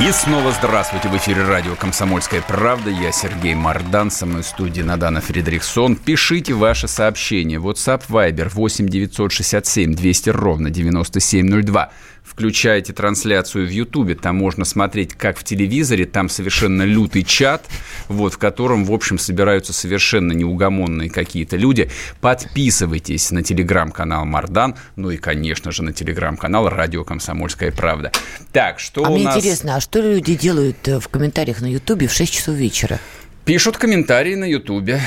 И 0.00 0.10
снова 0.10 0.52
здравствуйте. 0.52 1.08
В 1.08 1.16
эфире 1.18 1.44
радио 1.44 1.76
«Комсомольская 1.76 2.40
правда». 2.40 2.88
Я 2.88 3.12
Сергей 3.12 3.54
Мардан. 3.54 4.10
Со 4.10 4.24
мной 4.24 4.40
в 4.40 4.46
студии 4.46 4.80
Надана 4.80 5.20
Фредериксон. 5.20 5.96
Пишите 5.96 6.54
ваши 6.54 6.88
сообщения. 6.88 7.56
WhatsApp 7.56 8.04
Viber 8.08 8.48
8 8.48 8.88
967 8.88 9.94
200 9.94 10.30
ровно 10.30 10.70
9702 10.70 11.90
включаете 12.32 12.94
трансляцию 12.94 13.66
в 13.66 13.70
Ютубе, 13.70 14.14
там 14.14 14.36
можно 14.36 14.64
смотреть, 14.64 15.12
как 15.14 15.36
в 15.36 15.44
телевизоре, 15.44 16.06
там 16.06 16.30
совершенно 16.30 16.82
лютый 16.82 17.24
чат, 17.24 17.66
вот, 18.08 18.34
в 18.34 18.38
котором, 18.38 18.84
в 18.84 18.92
общем, 18.92 19.18
собираются 19.18 19.74
совершенно 19.74 20.32
неугомонные 20.32 21.10
какие-то 21.10 21.56
люди. 21.56 21.90
Подписывайтесь 22.20 23.30
на 23.32 23.42
телеграм-канал 23.42 24.24
Мардан, 24.24 24.76
ну 24.96 25.10
и, 25.10 25.18
конечно 25.18 25.72
же, 25.72 25.82
на 25.82 25.92
телеграм-канал 25.92 26.70
Радио 26.70 27.04
Комсомольская 27.04 27.70
правда. 27.70 28.12
Так, 28.50 28.80
что 28.80 29.04
а 29.04 29.10
у 29.10 29.14
мне 29.14 29.24
нас... 29.24 29.36
интересно, 29.36 29.76
а 29.76 29.80
что 29.80 30.00
люди 30.00 30.34
делают 30.34 30.88
э, 30.88 31.00
в 31.00 31.08
комментариях 31.08 31.60
на 31.60 31.66
Ютубе 31.66 32.08
в 32.08 32.12
6 32.12 32.32
часов 32.32 32.54
вечера? 32.54 32.98
Пишут 33.44 33.76
комментарии 33.76 34.36
на 34.36 34.44
Ютубе. 34.44 35.00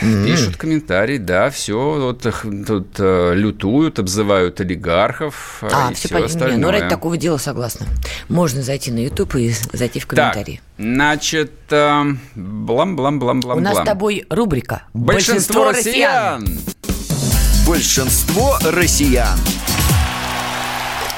Mm-hmm. 0.00 0.24
Пишут 0.24 0.56
комментарии, 0.56 1.18
да, 1.18 1.50
все 1.50 1.78
вот 1.78 2.22
тут 2.66 2.88
э, 2.98 3.32
лютуют, 3.34 3.98
обзывают 3.98 4.60
олигархов. 4.60 5.58
Э, 5.62 5.68
а, 5.70 5.92
все, 5.92 5.94
все 5.94 6.08
понятно. 6.08 6.34
остальное. 6.34 6.58
Ну, 6.58 6.70
ради 6.70 6.88
такого 6.88 7.16
дела 7.18 7.36
согласна. 7.36 7.86
Можно 8.28 8.62
зайти 8.62 8.90
на 8.90 9.00
Ютуб 9.00 9.34
и 9.36 9.52
зайти 9.72 10.00
в 10.00 10.06
комментарии. 10.06 10.62
Так, 10.76 10.84
значит, 10.84 11.52
э, 11.70 12.02
блам-блам-блам-блам. 12.34 13.58
У 13.58 13.60
нас 13.60 13.78
с 13.78 13.84
тобой 13.84 14.24
рубрика 14.30 14.84
«Большинство, 14.94 15.64
Большинство 15.64 15.70
россиян». 15.70 16.58
Большинство 17.66 18.58
россиян. 18.62 19.38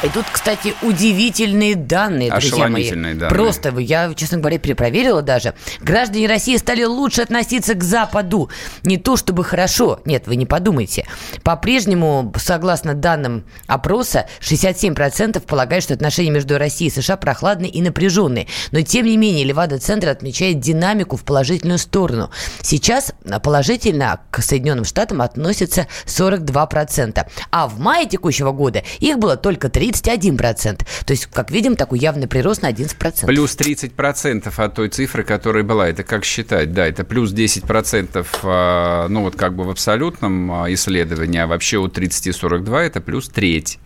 И 0.03 0.09
тут, 0.11 0.27
кстати, 0.31 0.75
удивительные 0.83 1.75
данные, 1.75 2.31
друзья 2.31 2.69
мои. 2.69 2.91
данные. 2.91 3.29
Просто, 3.31 3.71
я, 3.79 4.13
честно 4.15 4.39
говоря, 4.39 4.59
перепроверила 4.59 5.23
даже. 5.23 5.55
Граждане 5.81 6.27
России 6.27 6.57
стали 6.57 6.85
лучше 6.85 7.23
относиться 7.23 7.75
к 7.75 7.83
Западу. 7.83 8.51
Не 8.83 8.99
то 8.99 9.17
чтобы 9.17 9.43
хорошо, 9.43 10.01
нет, 10.05 10.27
вы 10.27 10.37
не 10.37 10.45
подумайте. 10.45 11.07
По-прежнему, 11.43 12.33
согласно 12.37 12.93
данным 12.93 13.47
опроса, 13.67 14.27
67% 14.41 15.41
полагают, 15.41 15.85
что 15.85 15.95
отношения 15.95 16.31
между 16.31 16.59
Россией 16.59 16.91
и 16.91 16.95
США 17.01 17.17
прохладные 17.17 17.71
и 17.71 17.81
напряженные. 17.81 18.49
Но, 18.73 18.83
тем 18.83 19.07
не 19.07 19.17
менее, 19.17 19.45
Левада-центр 19.45 20.11
отмечает 20.11 20.61
динамику 20.61 21.17
в 21.17 21.25
положительную 21.25 21.79
сторону. 21.79 22.31
Сейчас 22.61 23.15
положительно 23.43 24.21
к 24.31 24.43
Соединенным 24.43 24.85
Штатам 24.85 25.23
относятся 25.23 25.87
42%. 26.05 27.27
А 27.51 27.67
в 27.67 27.81
мае 27.81 28.07
текущего 28.07 28.53
года 28.53 28.83
их 29.01 29.19
было 29.19 29.39
только 29.39 29.71
3 29.71 29.86
31%. 29.91 30.87
То 31.05 31.11
есть, 31.13 31.27
как 31.27 31.51
видим, 31.51 31.77
такой 31.77 31.99
явный 31.99 32.27
прирост 32.27 32.63
на 32.63 32.71
11%. 32.71 33.27
Плюс 33.27 33.57
30% 33.57 34.53
от 34.57 34.75
той 34.75 34.89
цифры, 34.89 35.23
которая 35.23 35.63
была. 35.63 35.89
Это 35.89 36.03
как 36.03 36.25
считать? 36.25 36.73
Да, 36.73 36.87
это 36.87 37.05
плюс 37.05 37.33
10%, 37.33 38.27
а, 38.43 39.09
ну 39.09 39.23
вот 39.23 39.37
как 39.37 39.55
бы 39.55 39.65
в 39.65 39.71
абсолютном 39.71 40.53
а, 40.53 40.73
исследовании, 40.73 41.41
а 41.41 41.47
вообще 41.47 41.79
у 41.79 41.87
30-42 41.87 42.79
это 42.79 43.01
плюс 43.01 43.29
треть. 43.29 43.79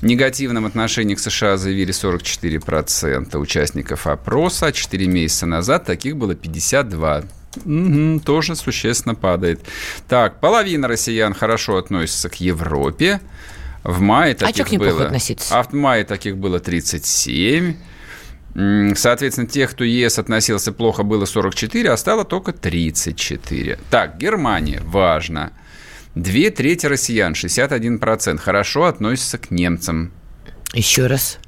В 0.00 0.04
негативном 0.04 0.66
отношении 0.66 1.14
к 1.14 1.20
США 1.20 1.56
заявили 1.56 1.92
44% 1.92 3.36
участников 3.36 4.06
опроса. 4.06 4.72
4 4.72 5.06
месяца 5.06 5.46
назад 5.46 5.84
таких 5.84 6.16
было 6.16 6.34
52. 6.34 7.24
Угу, 7.64 8.20
тоже 8.24 8.56
существенно 8.56 9.14
падает. 9.14 9.60
Так, 10.08 10.40
половина 10.40 10.88
россиян 10.88 11.34
хорошо 11.34 11.76
относится 11.76 12.28
к 12.28 12.36
Европе. 12.36 13.20
В 13.84 14.00
мае 14.00 14.34
таких 14.34 14.54
а 14.54 14.54
что 14.54 14.64
к 14.64 14.70
ним 14.72 14.80
было... 14.80 15.06
относиться? 15.06 15.58
А 15.58 15.62
в 15.62 15.72
мае 15.72 16.04
таких 16.04 16.36
было 16.36 16.60
37. 16.60 17.74
Соответственно, 18.96 19.46
тех, 19.46 19.70
кто 19.70 19.84
ЕС 19.84 20.18
относился 20.18 20.72
плохо, 20.72 21.04
было 21.04 21.26
44, 21.26 21.90
а 21.90 21.96
стало 21.96 22.24
только 22.24 22.52
34. 22.52 23.78
Так, 23.90 24.18
Германия, 24.18 24.82
важно. 24.84 25.52
Две 26.14 26.50
трети 26.50 26.86
россиян, 26.86 27.34
61%, 27.34 28.38
хорошо 28.38 28.84
относятся 28.84 29.38
к 29.38 29.50
немцам. 29.50 30.10
Еще 30.72 31.06
раз. 31.06 31.38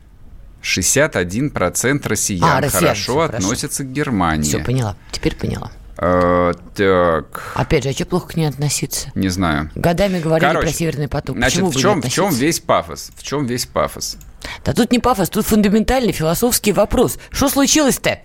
61% 0.62 2.08
россиян 2.08 2.44
а, 2.44 2.60
россиян 2.60 2.84
хорошо, 2.84 3.14
хорошо 3.14 3.36
относятся 3.36 3.82
к 3.82 3.92
Германии. 3.92 4.44
Все, 4.44 4.62
поняла. 4.62 4.96
Теперь 5.10 5.34
поняла. 5.34 5.72
Uh, 6.00 6.58
так. 6.74 7.52
Опять 7.56 7.84
же, 7.84 7.90
а 7.90 7.92
что 7.92 8.06
плохо 8.06 8.28
к 8.28 8.36
ней 8.36 8.46
относиться? 8.46 9.12
Не 9.14 9.28
знаю. 9.28 9.70
Годами 9.74 10.18
говорили 10.18 10.48
Короче, 10.48 10.66
про 10.66 10.74
Северный 10.74 11.08
поток. 11.08 11.36
Значит, 11.36 11.56
Почему 11.56 11.70
в 11.70 11.76
чем, 11.76 12.00
в 12.00 12.08
чем 12.08 12.30
весь 12.30 12.58
пафос? 12.58 13.10
В 13.14 13.22
чем 13.22 13.44
весь 13.44 13.66
пафос? 13.66 14.16
Да 14.64 14.72
тут 14.72 14.92
не 14.92 14.98
пафос, 14.98 15.28
тут 15.28 15.44
фундаментальный 15.44 16.12
философский 16.12 16.72
вопрос. 16.72 17.18
Что 17.30 17.50
случилось-то? 17.50 18.20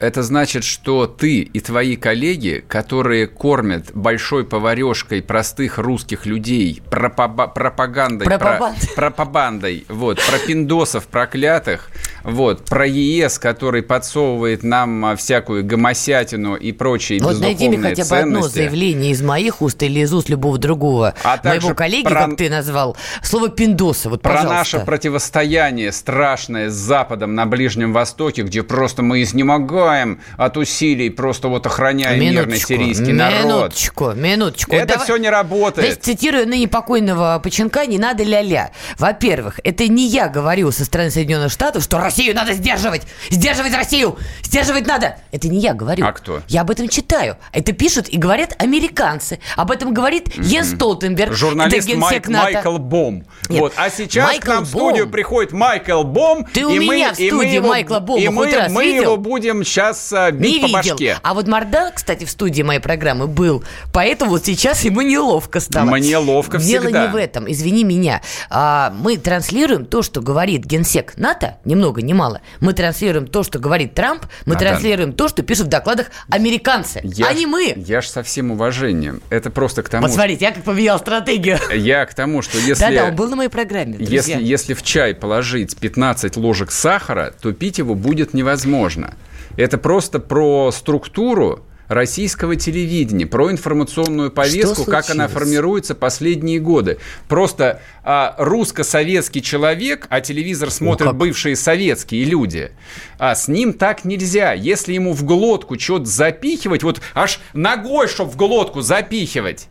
Это 0.00 0.22
значит, 0.22 0.62
что 0.62 1.06
ты 1.06 1.40
и 1.40 1.60
твои 1.60 1.96
коллеги, 1.96 2.64
которые 2.68 3.26
кормят 3.26 3.86
большой 3.94 4.44
поварешкой 4.44 5.22
простых 5.22 5.78
русских 5.78 6.24
людей, 6.24 6.80
пропаба- 6.88 7.52
пропагандой, 7.52 8.24
про, 8.26 8.72
пропагандой, 8.94 9.84
вот, 9.88 10.20
про 10.24 10.38
пиндосов 10.38 11.08
проклятых, 11.08 11.90
вот, 12.22 12.64
про 12.64 12.86
ЕС, 12.86 13.40
который 13.40 13.82
подсовывает 13.82 14.62
нам 14.62 15.04
а, 15.04 15.16
всякую 15.16 15.64
гомосятину 15.64 16.54
и 16.54 16.70
прочие 16.70 17.20
Вот 17.20 17.40
найди 17.40 17.68
мне 17.68 17.78
хотя 17.78 18.04
бы 18.04 18.18
одно 18.18 18.42
заявление 18.42 19.10
из 19.10 19.22
моих 19.22 19.62
уст 19.62 19.82
или 19.82 20.00
из 20.00 20.14
уст 20.14 20.28
любого 20.28 20.58
другого. 20.58 21.14
А 21.24 21.40
моего 21.42 21.74
коллеги, 21.74 22.04
про... 22.04 22.26
как 22.26 22.36
ты 22.36 22.48
назвал, 22.48 22.96
слово 23.22 23.48
пиндосы, 23.48 24.08
вот, 24.08 24.22
Про 24.22 24.34
пожалуйста. 24.34 24.54
наше 24.54 24.78
противостояние 24.80 25.90
страшное 25.90 26.70
с 26.70 26.74
Западом 26.74 27.34
на 27.34 27.46
Ближнем 27.46 27.92
Востоке, 27.92 28.42
где 28.42 28.62
просто 28.62 29.02
мы 29.02 29.22
изнемогаем 29.22 29.87
погибаем 29.88 30.20
от 30.36 30.56
усилий, 30.56 31.10
просто 31.10 31.48
вот 31.48 31.66
охраняя 31.66 32.16
минуточку, 32.16 32.38
мирный 32.40 32.58
сирийский 32.58 33.12
народ. 33.12 33.44
Минуточку, 33.44 34.12
минуточку. 34.12 34.74
Это 34.74 34.86
Давай... 34.86 35.04
все 35.04 35.16
не 35.16 35.30
работает. 35.30 35.86
Значит, 35.86 36.04
цитирую 36.04 36.46
ныне 36.46 36.68
покойного 36.68 37.40
Поченка, 37.42 37.86
не 37.86 37.98
надо 37.98 38.22
ля-ля. 38.22 38.70
Во-первых, 38.98 39.60
это 39.64 39.88
не 39.88 40.06
я 40.06 40.28
говорю 40.28 40.70
со 40.70 40.84
стороны 40.84 41.10
Соединенных 41.10 41.50
Штатов, 41.50 41.82
что 41.82 41.98
Россию 41.98 42.34
надо 42.34 42.52
сдерживать, 42.52 43.02
сдерживать 43.30 43.74
Россию, 43.74 44.18
сдерживать 44.42 44.86
надо. 44.86 45.16
Это 45.32 45.48
не 45.48 45.60
я 45.60 45.74
говорю. 45.74 46.04
А 46.06 46.12
кто? 46.12 46.42
Я 46.48 46.62
об 46.62 46.70
этом 46.70 46.88
читаю. 46.88 47.36
Это 47.52 47.72
пишут 47.72 48.08
и 48.08 48.18
говорят 48.18 48.54
американцы. 48.58 49.40
Об 49.56 49.70
этом 49.70 49.94
говорит 49.94 50.28
mm-hmm. 50.28 50.44
Йен 50.44 50.64
Столтенберг. 50.64 51.32
Журналист 51.32 51.94
Майк, 51.94 52.28
Майкл 52.28 52.76
Бом. 52.76 53.24
Нет. 53.48 53.60
Вот. 53.60 53.72
А 53.76 53.90
сейчас 53.90 54.26
Майкл 54.26 54.44
к 54.44 54.48
нам 54.48 54.64
в 54.64 54.68
студию 54.68 55.04
Бом. 55.04 55.12
приходит 55.12 55.52
Майкл 55.52 56.02
Бом. 56.02 56.46
Ты 56.52 56.66
у 56.66 56.70
и 56.70 56.78
меня 56.78 57.08
мы, 57.08 57.12
в 57.12 57.14
студии 57.14 57.30
мы 57.30 57.44
его, 57.46 57.68
Майкла 57.68 58.00
Бома 58.00 58.20
и 58.20 58.28
мы, 58.28 58.52
раз 58.52 58.72
мы 58.72 58.84
видел? 58.84 59.02
его 59.02 59.16
будем 59.16 59.64
сейчас 59.64 59.77
а, 60.12 60.30
бить 60.30 60.54
не 60.54 60.60
по 60.60 60.66
видел. 60.66 60.94
башке. 60.94 61.18
А 61.22 61.34
вот 61.34 61.46
Мардан, 61.48 61.92
кстати, 61.92 62.24
в 62.24 62.30
студии 62.30 62.62
моей 62.62 62.80
программы 62.80 63.26
был. 63.26 63.64
Поэтому 63.92 64.32
вот 64.32 64.44
сейчас 64.44 64.82
ему 64.84 65.02
неловко 65.02 65.60
стало. 65.60 65.90
Мне 65.90 66.16
ловко 66.18 66.58
Дело 66.58 66.84
всегда. 66.84 67.06
не 67.06 67.12
в 67.12 67.16
этом, 67.16 67.50
извини 67.50 67.84
меня. 67.84 68.20
А, 68.50 68.92
мы 68.98 69.16
транслируем 69.16 69.86
то, 69.86 70.02
что 70.02 70.20
говорит 70.20 70.64
генсек 70.64 71.16
НАТО, 71.16 71.56
ни 71.64 71.74
много 71.74 72.02
ни 72.02 72.12
мало. 72.12 72.40
Мы 72.60 72.72
транслируем 72.72 73.26
то, 73.26 73.42
что 73.42 73.58
говорит 73.58 73.94
Трамп. 73.94 74.24
Мы 74.44 74.54
Натан. 74.54 74.68
транслируем 74.68 75.12
то, 75.12 75.28
что 75.28 75.42
пишут 75.42 75.66
в 75.66 75.70
докладах 75.70 76.08
американцы, 76.30 77.00
я 77.04 77.28
а 77.28 77.32
не 77.34 77.46
мы. 77.46 77.74
Я 77.76 78.00
ж 78.00 78.08
со 78.08 78.22
всем 78.22 78.50
уважением. 78.50 79.22
Это 79.30 79.50
просто 79.50 79.82
к 79.82 79.88
тому... 79.88 80.06
Вот 80.06 80.14
смотрите, 80.14 80.44
я 80.46 80.52
как 80.52 80.64
поменял 80.64 80.98
стратегию. 80.98 81.58
Я 81.74 82.06
к 82.06 82.14
тому, 82.14 82.42
что 82.42 82.58
если... 82.58 82.80
Да-да, 82.80 83.04
он 83.06 83.16
был 83.16 83.28
на 83.28 83.36
моей 83.36 83.48
программе, 83.48 83.96
Если, 83.98 84.42
если 84.42 84.74
в 84.74 84.82
чай 84.82 85.14
положить 85.14 85.76
15 85.76 86.36
ложек 86.36 86.70
сахара, 86.70 87.32
то 87.40 87.52
пить 87.52 87.78
его 87.78 87.94
будет 87.94 88.34
невозможно. 88.34 89.14
Это 89.58 89.76
просто 89.76 90.20
про 90.20 90.70
структуру 90.70 91.64
российского 91.88 92.54
телевидения, 92.54 93.26
про 93.26 93.50
информационную 93.50 94.30
повестку, 94.30 94.84
как 94.84 95.10
она 95.10 95.26
формируется 95.26 95.96
последние 95.96 96.60
годы. 96.60 96.98
Просто 97.26 97.80
а, 98.04 98.36
русско-советский 98.38 99.42
человек, 99.42 100.06
а 100.10 100.20
телевизор 100.20 100.70
смотрят 100.70 101.12
ну, 101.12 101.18
бывшие 101.18 101.56
советские 101.56 102.24
люди, 102.24 102.70
а 103.18 103.34
с 103.34 103.48
ним 103.48 103.72
так 103.72 104.04
нельзя. 104.04 104.52
Если 104.52 104.92
ему 104.92 105.12
в 105.12 105.24
глотку 105.24 105.76
что-то 105.76 106.04
запихивать, 106.04 106.84
вот 106.84 107.00
аж 107.14 107.40
ногой, 107.52 108.06
чтобы 108.06 108.30
в 108.30 108.36
глотку 108.36 108.80
запихивать, 108.80 109.68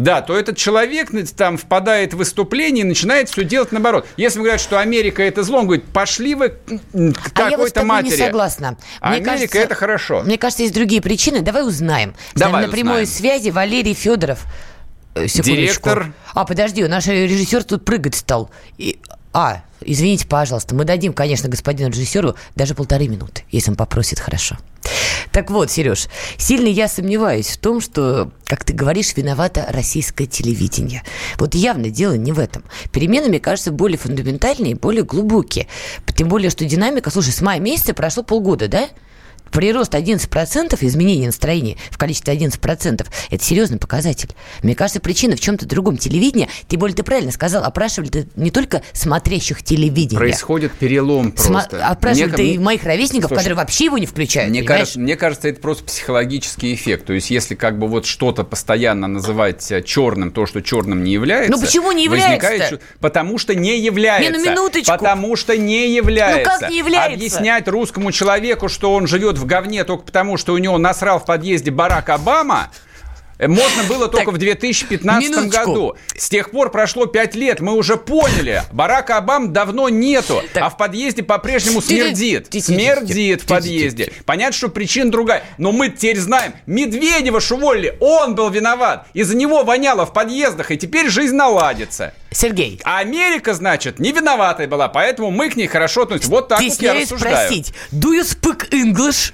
да, 0.00 0.22
то 0.22 0.36
этот 0.36 0.56
человек 0.56 1.10
там 1.36 1.58
впадает 1.58 2.14
в 2.14 2.16
выступление 2.16 2.84
и 2.84 2.88
начинает 2.88 3.28
все 3.28 3.44
делать 3.44 3.72
наоборот. 3.72 4.06
Если 4.16 4.38
говорят, 4.38 4.60
что 4.60 4.78
Америка 4.78 5.22
это 5.22 5.42
зло, 5.42 5.58
он 5.58 5.66
говорит, 5.66 5.84
пошли 5.86 6.34
вы 6.34 6.50
к 6.50 6.56
а 7.34 7.50
какой-то 7.50 7.84
матери. 7.84 8.12
не 8.12 8.16
согласна. 8.16 8.76
Мне 9.02 9.16
Америка 9.16 9.30
кажется, 9.30 9.58
это 9.58 9.74
хорошо. 9.74 10.22
Мне 10.22 10.38
кажется, 10.38 10.62
есть 10.62 10.74
другие 10.74 11.02
причины. 11.02 11.42
Давай 11.42 11.66
узнаем. 11.66 12.14
Давай 12.34 12.66
на 12.66 12.72
прямой 12.72 13.06
связи 13.06 13.50
Валерий 13.50 13.94
Федоров. 13.94 14.44
Э, 15.14 15.26
секундочку. 15.26 15.54
Директор. 15.56 16.12
А, 16.34 16.44
подожди, 16.44 16.84
наш 16.86 17.06
режиссер 17.06 17.64
тут 17.64 17.84
прыгать 17.84 18.14
стал. 18.14 18.50
И... 18.78 18.98
А, 19.32 19.62
извините, 19.80 20.26
пожалуйста, 20.26 20.74
мы 20.74 20.84
дадим, 20.84 21.12
конечно, 21.12 21.48
господину 21.48 21.90
режиссеру 21.90 22.36
даже 22.56 22.74
полторы 22.74 23.08
минуты, 23.08 23.44
если 23.50 23.70
он 23.70 23.76
попросит 23.76 24.18
хорошо. 24.18 24.56
Так 25.32 25.50
вот, 25.50 25.70
Сереж, 25.70 26.08
сильно 26.38 26.66
я 26.66 26.88
сомневаюсь 26.88 27.48
в 27.48 27.58
том, 27.58 27.80
что, 27.80 28.32
как 28.46 28.64
ты 28.64 28.72
говоришь, 28.72 29.16
виновато 29.16 29.66
российское 29.68 30.26
телевидение. 30.26 31.02
Вот 31.38 31.54
явно 31.54 31.90
дело 31.90 32.14
не 32.14 32.32
в 32.32 32.38
этом. 32.38 32.64
Перемены, 32.92 33.28
мне 33.28 33.40
кажется, 33.40 33.70
более 33.70 33.98
фундаментальные 33.98 34.74
более 34.74 35.04
глубокие. 35.04 35.68
Тем 36.16 36.28
более, 36.28 36.50
что 36.50 36.64
динамика, 36.64 37.10
слушай, 37.10 37.32
с 37.32 37.40
мая 37.40 37.60
месяца 37.60 37.94
прошло 37.94 38.22
полгода, 38.22 38.68
да? 38.68 38.88
Прирост 39.50 39.94
11%, 39.94 40.76
изменение 40.80 41.26
настроения 41.26 41.76
в 41.90 41.98
количестве 41.98 42.34
11%, 42.34 43.06
это 43.30 43.44
серьезный 43.44 43.78
показатель. 43.78 44.30
Мне 44.62 44.74
кажется, 44.74 45.00
причина 45.00 45.36
в 45.36 45.40
чем-то 45.40 45.66
другом. 45.66 45.96
Телевидение, 45.96 46.48
тем 46.68 46.80
более 46.80 46.96
ты 46.96 47.02
правильно 47.02 47.32
сказал, 47.32 47.64
опрашивали 47.64 48.26
не 48.36 48.50
только 48.50 48.82
смотрящих 48.92 49.62
телевидение. 49.62 50.18
Происходит 50.18 50.72
перелом 50.72 51.32
просто. 51.32 51.76
Сма- 51.76 51.80
опрашивали 51.80 52.32
ты 52.32 52.60
моих 52.60 52.84
ровесников, 52.84 53.28
Слушай, 53.28 53.38
которые 53.38 53.56
вообще 53.56 53.84
его 53.86 53.98
не 53.98 54.06
включают. 54.06 54.50
Мне 54.50 54.62
кажется, 54.62 54.98
мне 55.00 55.16
кажется, 55.16 55.48
это 55.48 55.60
просто 55.60 55.84
психологический 55.84 56.74
эффект. 56.74 57.06
То 57.06 57.12
есть, 57.12 57.30
если 57.30 57.54
как 57.54 57.78
бы 57.78 57.88
вот 57.88 58.06
что-то 58.06 58.44
постоянно 58.44 59.08
называть 59.08 59.72
черным, 59.84 60.30
то, 60.30 60.46
что 60.46 60.62
черным 60.62 61.04
не 61.04 61.12
является. 61.12 61.50
Ну 61.52 61.60
почему 61.60 61.92
не 61.92 62.04
является? 62.04 62.80
Потому 63.00 63.38
что 63.38 63.54
не 63.54 63.80
является. 63.80 64.30
Не, 64.30 64.36
ну 64.38 64.44
минуточку. 64.44 64.92
Потому 64.92 65.36
что 65.36 65.56
не 65.56 65.94
является. 65.94 66.50
Ну 66.52 66.60
как 66.60 66.70
не 66.70 66.78
является? 66.78 67.14
Объяснять 67.14 67.68
русскому 67.68 68.12
человеку, 68.12 68.68
что 68.68 68.94
он 68.94 69.06
живет 69.06 69.38
в 69.40 69.46
говне 69.46 69.84
только 69.84 70.04
потому, 70.04 70.36
что 70.36 70.52
у 70.52 70.58
него 70.58 70.78
насрал 70.78 71.18
в 71.18 71.24
подъезде 71.24 71.70
Барак 71.70 72.10
Обама, 72.10 72.70
можно 73.48 73.84
было 73.84 74.08
только 74.08 74.30
в 74.30 74.38
2015 74.38 75.30
минуточку. 75.30 75.66
году. 75.66 75.96
С 76.16 76.28
тех 76.28 76.50
пор 76.50 76.70
прошло 76.70 77.06
5 77.06 77.34
лет. 77.34 77.60
Мы 77.60 77.74
уже 77.74 77.96
поняли, 77.96 78.62
Барака 78.72 79.16
Обам 79.16 79.52
давно 79.52 79.88
нету, 79.88 80.42
а 80.54 80.70
в 80.70 80.76
подъезде 80.76 81.22
по-прежнему 81.22 81.80
смердит. 81.80 82.48
Смердит 82.52 83.42
в 83.42 83.46
подъезде. 83.46 84.12
Понятно, 84.24 84.56
что 84.56 84.68
причина 84.68 85.10
другая. 85.10 85.44
Но 85.58 85.72
мы 85.72 85.88
теперь 85.88 86.18
знаем, 86.18 86.54
Медведева 86.66 87.40
шуволили, 87.40 87.96
он 88.00 88.34
был 88.34 88.50
виноват. 88.50 89.06
Из-за 89.14 89.36
него 89.36 89.64
воняло 89.64 90.06
в 90.06 90.12
подъездах, 90.12 90.70
и 90.70 90.78
теперь 90.78 91.08
жизнь 91.08 91.34
наладится. 91.34 92.14
Сергей. 92.32 92.80
А 92.84 92.98
Америка, 92.98 93.54
значит, 93.54 93.98
не 93.98 94.12
виноватой 94.12 94.66
была, 94.66 94.88
поэтому 94.88 95.30
мы 95.30 95.50
к 95.50 95.56
ней 95.56 95.66
хорошо 95.66 96.02
относимся. 96.02 96.30
Вот 96.30 96.48
так 96.48 96.60
вот 96.60 96.80
я 96.80 96.94
рассуждаю. 96.94 97.36
спросить, 97.36 97.72
do 97.92 98.12
you 98.12 98.22
speak 98.22 98.70
English? 98.70 99.32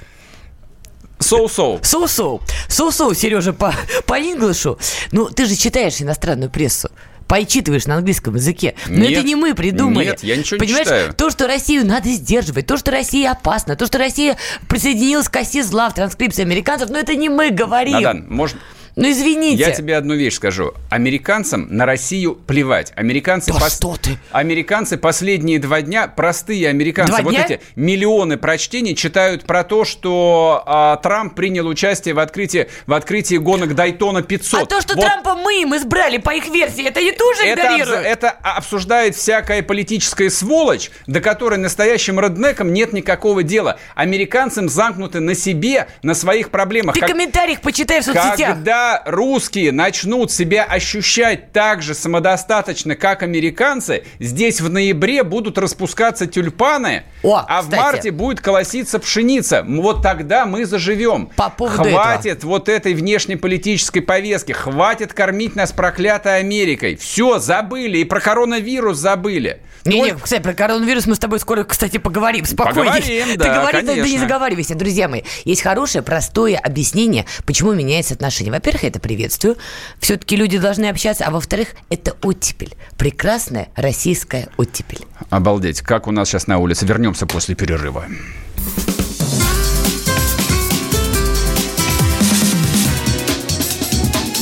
So-so. 1.26 1.80
So-so. 1.82 2.40
So-so, 2.68 3.14
Сережа, 3.14 3.52
по, 3.52 3.74
по 4.06 4.14
инглишу. 4.18 4.78
Ну, 5.12 5.28
ты 5.28 5.46
же 5.46 5.56
читаешь 5.56 6.00
иностранную 6.00 6.50
прессу 6.50 6.90
почитываешь 7.26 7.86
на 7.86 7.96
английском 7.96 8.36
языке. 8.36 8.74
Но 8.86 8.98
нет, 8.98 9.12
это 9.12 9.22
не 9.26 9.34
мы 9.34 9.54
придумали. 9.54 10.06
Нет, 10.06 10.22
я 10.22 10.36
ничего 10.36 10.58
Понимаешь, 10.58 10.86
не 10.86 10.92
читаю. 10.92 11.14
то, 11.14 11.30
что 11.30 11.46
Россию 11.46 11.84
надо 11.84 12.08
сдерживать, 12.10 12.66
то, 12.66 12.76
что 12.76 12.90
Россия 12.92 13.32
опасна, 13.32 13.76
то, 13.76 13.86
что 13.86 13.98
Россия 13.98 14.36
присоединилась 14.68 15.28
к 15.28 15.36
оси 15.36 15.62
зла 15.62 15.90
в 15.90 15.94
транскрипции 15.94 16.42
американцев, 16.42 16.88
но 16.88 16.98
это 16.98 17.14
не 17.16 17.28
мы 17.28 17.50
говорим. 17.50 17.94
Надан, 17.94 18.26
может, 18.28 18.56
ну 18.96 19.10
извините. 19.10 19.62
Я 19.62 19.72
тебе 19.72 19.94
одну 19.94 20.14
вещь 20.14 20.36
скажу. 20.36 20.72
Американцам 20.88 21.66
на 21.68 21.84
Россию 21.84 22.34
плевать. 22.34 22.94
Американцы, 22.96 23.52
да 23.52 23.60
пос... 23.60 23.76
что 23.76 23.94
ты? 23.96 24.18
Американцы 24.30 24.96
последние 24.96 25.58
два 25.58 25.82
дня, 25.82 26.08
простые 26.08 26.70
американцы, 26.70 27.12
два 27.12 27.22
вот 27.22 27.30
дня? 27.34 27.44
эти 27.44 27.60
миллионы 27.76 28.38
прочтений 28.38 28.96
читают 28.96 29.44
про 29.44 29.64
то, 29.64 29.84
что 29.84 30.62
а, 30.64 30.96
Трамп 30.96 31.34
принял 31.34 31.66
участие 31.66 32.14
в 32.14 32.20
открытии, 32.20 32.68
в 32.86 32.94
открытии 32.94 33.36
гонок 33.36 33.74
Дайтона 33.74 34.22
500. 34.22 34.62
А 34.62 34.64
то, 34.64 34.80
что 34.80 34.94
вот. 34.94 35.04
Трампа 35.04 35.34
мы 35.34 35.60
им 35.60 35.76
избрали 35.76 36.16
по 36.16 36.34
их 36.34 36.48
версии, 36.48 36.88
это 36.88 37.02
не 37.02 37.12
тоже 37.12 37.42
это, 37.42 37.92
это 37.92 38.30
обсуждает 38.30 39.14
всякая 39.14 39.62
политическая 39.62 40.30
сволочь, 40.30 40.90
до 41.06 41.20
которой 41.20 41.58
настоящим 41.58 42.18
реднекам 42.18 42.72
нет 42.72 42.94
никакого 42.94 43.42
дела. 43.42 43.78
Американцам 43.94 44.70
замкнуты 44.70 45.20
на 45.20 45.34
себе, 45.34 45.86
на 46.02 46.14
своих 46.14 46.48
проблемах. 46.48 46.94
Ты 46.94 47.00
как... 47.00 47.10
комментариях 47.10 47.60
почитай 47.60 48.00
в 48.00 48.04
соцсетях. 48.04 48.54
Когда 48.54 48.85
русские 49.04 49.72
начнут 49.72 50.30
себя 50.30 50.64
ощущать 50.64 51.52
так 51.52 51.82
же 51.82 51.94
самодостаточно, 51.94 52.94
как 52.96 53.22
американцы, 53.22 54.04
здесь 54.18 54.60
в 54.60 54.70
ноябре 54.70 55.22
будут 55.22 55.58
распускаться 55.58 56.26
тюльпаны, 56.26 57.04
О, 57.22 57.44
а 57.46 57.60
кстати. 57.60 57.74
в 57.74 57.82
марте 57.82 58.10
будет 58.10 58.40
колоситься 58.40 58.98
пшеница. 58.98 59.64
Вот 59.66 60.02
тогда 60.02 60.46
мы 60.46 60.66
заживем. 60.66 61.30
По 61.36 61.50
поводу 61.50 61.90
хватит 61.90 62.38
этого. 62.38 62.50
вот 62.50 62.68
этой 62.68 62.94
внешнеполитической 62.94 64.00
повестки, 64.00 64.52
хватит 64.52 65.12
кормить 65.12 65.56
нас 65.56 65.72
проклятой 65.72 66.38
Америкой. 66.38 66.96
Все, 66.96 67.38
забыли, 67.38 67.98
и 67.98 68.04
про 68.04 68.20
коронавирус 68.20 68.98
забыли. 68.98 69.60
Не, 69.84 70.00
не, 70.00 70.14
кстати, 70.14 70.42
про 70.42 70.52
коронавирус 70.52 71.06
мы 71.06 71.14
с 71.14 71.18
тобой 71.18 71.38
скоро, 71.38 71.64
кстати, 71.64 71.98
поговорим. 71.98 72.44
Спокойно. 72.44 72.92
Поговорим, 72.92 73.26
Ты 73.32 73.36
да, 73.36 73.54
говори, 73.54 73.78
конечно. 73.78 74.02
да 74.02 74.08
не 74.08 74.18
заговаривайся, 74.18 74.74
друзья 74.74 75.08
мои. 75.08 75.22
Есть 75.44 75.62
хорошее, 75.62 76.02
простое 76.02 76.56
объяснение, 76.56 77.26
почему 77.44 77.72
меняется 77.72 78.14
отношение. 78.14 78.52
Во-первых, 78.52 78.75
это 78.84 79.00
приветствую. 79.00 79.56
Все-таки 79.98 80.36
люди 80.36 80.58
должны 80.58 80.86
общаться. 80.86 81.24
А 81.24 81.30
во-вторых, 81.30 81.68
это 81.90 82.16
оттепель. 82.22 82.74
Прекрасная 82.96 83.68
российская 83.76 84.48
оттепель. 84.56 85.00
Обалдеть. 85.30 85.80
Как 85.80 86.06
у 86.06 86.10
нас 86.10 86.28
сейчас 86.28 86.46
на 86.46 86.58
улице. 86.58 86.86
Вернемся 86.86 87.26
после 87.26 87.54
перерыва. 87.54 88.06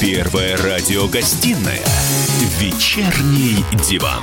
Первая 0.01 0.57
радиогостинная 0.59 1.81
«Вечерний 2.61 3.65
диван». 3.89 4.23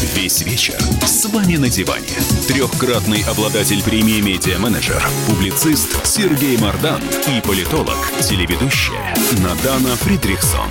Весь 0.00 0.42
вечер 0.42 0.78
с 1.04 1.26
вами 1.26 1.56
на 1.56 1.68
диване. 1.68 2.06
Трехкратный 2.46 3.24
обладатель 3.24 3.82
премии 3.82 4.20
«Медиа-менеджер», 4.20 5.02
публицист 5.26 6.06
Сергей 6.06 6.56
Мардан 6.56 7.02
и 7.26 7.40
политолог, 7.40 7.96
телеведущая 8.22 9.16
Надана 9.42 9.96
Фридрихсон. 9.96 10.70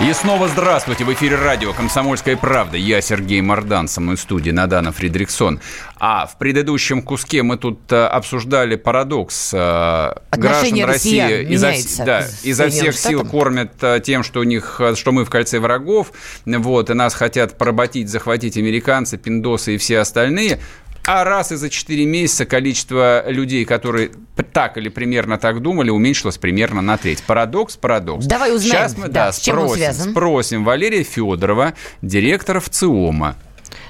И 0.00 0.12
снова 0.12 0.46
здравствуйте. 0.46 1.04
В 1.04 1.12
эфире 1.12 1.34
радио 1.34 1.72
«Комсомольская 1.72 2.36
правда». 2.36 2.76
Я 2.76 3.00
Сергей 3.00 3.40
Мордан, 3.40 3.88
со 3.88 4.00
мной 4.00 4.14
в 4.14 4.20
студии 4.20 4.52
Надана 4.52 4.92
Фридриксон. 4.92 5.60
А 5.98 6.26
в 6.26 6.38
предыдущем 6.38 7.02
куске 7.02 7.42
мы 7.42 7.56
тут 7.56 7.90
э, 7.90 8.04
обсуждали 8.04 8.76
парадокс. 8.76 9.50
Э, 9.54 10.12
Отношение 10.30 10.84
граждан 10.84 10.94
России 10.94 11.52
изо, 11.52 11.72
да, 12.04 12.24
изо 12.44 12.68
всех 12.68 12.96
сил 12.96 13.24
кормят 13.24 13.72
э, 13.82 14.00
тем, 14.00 14.22
что 14.22 14.38
у 14.38 14.44
них, 14.44 14.80
что 14.94 15.10
мы 15.10 15.24
в 15.24 15.30
кольце 15.30 15.58
врагов, 15.58 16.12
вот, 16.46 16.90
и 16.90 16.94
нас 16.94 17.14
хотят 17.14 17.58
поработить, 17.58 18.08
захватить 18.08 18.56
американцы, 18.56 19.18
пиндосы 19.18 19.74
и 19.74 19.78
все 19.78 19.98
остальные. 19.98 20.60
А 21.10 21.24
раз 21.24 21.52
и 21.52 21.56
за 21.56 21.70
4 21.70 22.04
месяца 22.04 22.44
количество 22.44 23.24
людей, 23.30 23.64
которые 23.64 24.10
так 24.52 24.76
или 24.76 24.90
примерно 24.90 25.38
так 25.38 25.62
думали, 25.62 25.88
уменьшилось 25.88 26.36
примерно 26.36 26.82
на 26.82 26.98
треть. 26.98 27.22
Парадокс, 27.22 27.78
парадокс. 27.78 28.26
Давай 28.26 28.54
узнаем, 28.54 28.74
Сейчас 28.74 28.98
мы 28.98 29.08
да, 29.08 29.26
да, 29.26 29.32
с 29.32 29.40
чем 29.40 29.58
он 29.58 29.70
связан. 29.70 30.10
спросим 30.10 30.64
Валерия 30.64 31.02
Федорова, 31.02 31.72
директора 32.02 32.60
ВЦИОМа. 32.60 33.36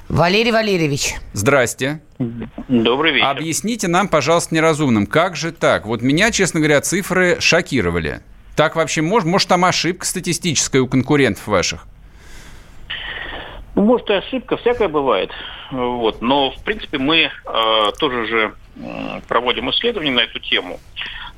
Валерий 0.09 0.53
Валерьевич. 0.53 1.17
Здрасте. 1.33 2.01
Добрый 2.69 3.15
вечер. 3.15 3.27
Объясните 3.27 3.89
нам, 3.89 4.07
пожалуйста, 4.07 4.55
неразумным, 4.55 5.05
как 5.07 5.35
же 5.35 5.51
так? 5.51 5.87
Вот 5.87 6.03
меня, 6.03 6.31
честно 6.31 6.61
говоря, 6.61 6.81
цифры 6.83 7.39
шокировали. 7.41 8.21
Так 8.55 8.77
вообще 8.77 9.03
может? 9.03 9.29
Может, 9.29 9.49
там 9.49 9.65
ошибка 9.65 10.07
статистическая 10.07 10.81
у 10.83 10.87
конкурентов 10.87 11.49
ваших? 11.49 11.89
Ну, 13.79 13.85
может, 13.85 14.11
и 14.11 14.15
ошибка, 14.15 14.57
всякое 14.57 14.89
бывает. 14.89 15.31
Вот. 15.71 16.21
Но, 16.21 16.51
в 16.51 16.61
принципе, 16.65 16.99
мы 16.99 17.31
э, 17.31 17.93
тоже 18.01 18.27
же 18.27 18.55
э, 18.75 19.21
проводим 19.29 19.71
исследования 19.71 20.11
на 20.11 20.21
эту 20.23 20.41
тему. 20.41 20.81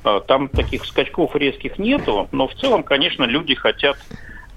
Э, 0.03 0.21
там 0.27 0.47
таких 0.47 0.83
скачков 0.85 1.35
резких 1.35 1.77
нету, 1.77 2.29
но 2.31 2.47
в 2.47 2.55
целом, 2.55 2.81
конечно, 2.81 3.25
люди 3.25 3.53
хотят 3.53 3.95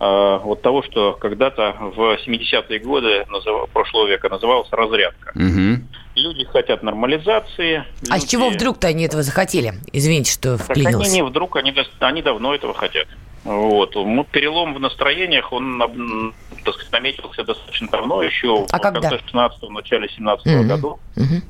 э, 0.00 0.38
вот 0.42 0.62
того, 0.62 0.82
что 0.82 1.12
когда-то 1.12 1.76
в 1.78 2.18
70-е 2.26 2.78
годы 2.78 3.26
назыв... 3.28 3.68
прошлого 3.74 4.06
века 4.06 4.30
называлось 4.30 4.68
разрядка. 4.70 5.32
Угу. 5.34 5.84
Люди 6.14 6.44
хотят 6.46 6.82
нормализации. 6.82 7.84
А 8.08 8.18
с 8.18 8.24
чего 8.24 8.48
вдруг-то 8.48 8.86
они 8.86 9.04
этого 9.04 9.22
захотели? 9.22 9.74
Извините, 9.92 10.32
что 10.32 10.56
вклинился. 10.56 10.98
Так 11.00 11.06
они 11.06 11.16
не 11.16 11.22
вдруг, 11.22 11.56
они, 11.56 11.74
они 12.00 12.22
давно 12.22 12.54
этого 12.54 12.72
хотят. 12.72 13.08
Вот. 13.44 13.92
Перелом 14.30 14.72
в 14.72 14.80
настроениях, 14.80 15.52
он 15.52 16.32
так 16.64 16.74
сказать, 16.74 16.92
наметился 16.92 17.44
достаточно 17.44 17.88
давно, 17.88 18.22
еще 18.22 18.66
а 18.70 18.78
в 18.78 18.80
когда? 18.80 19.08
конце 19.08 19.24
16-го, 19.32 19.70
начале 19.70 20.08
17 20.08 20.46
-го 20.46 20.58
угу. 20.60 20.68
году. 20.68 21.00
Угу. 21.16 21.42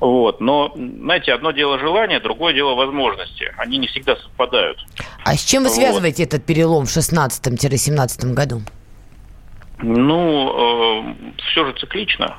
Вот. 0.00 0.40
Но, 0.40 0.72
знаете, 0.74 1.32
одно 1.32 1.52
дело 1.52 1.78
желания, 1.78 2.18
другое 2.18 2.54
дело 2.54 2.74
возможности. 2.74 3.52
Они 3.56 3.78
не 3.78 3.86
всегда 3.86 4.16
совпадают. 4.16 4.78
А 5.24 5.36
с 5.36 5.44
чем 5.44 5.62
вы 5.62 5.68
вот. 5.68 5.76
связываете 5.76 6.24
этот 6.24 6.44
перелом 6.44 6.86
в 6.86 6.96
16-17 6.96 8.32
году? 8.32 8.62
Ну, 9.78 11.04
э, 11.04 11.32
все 11.50 11.66
же 11.66 11.72
циклично. 11.74 12.36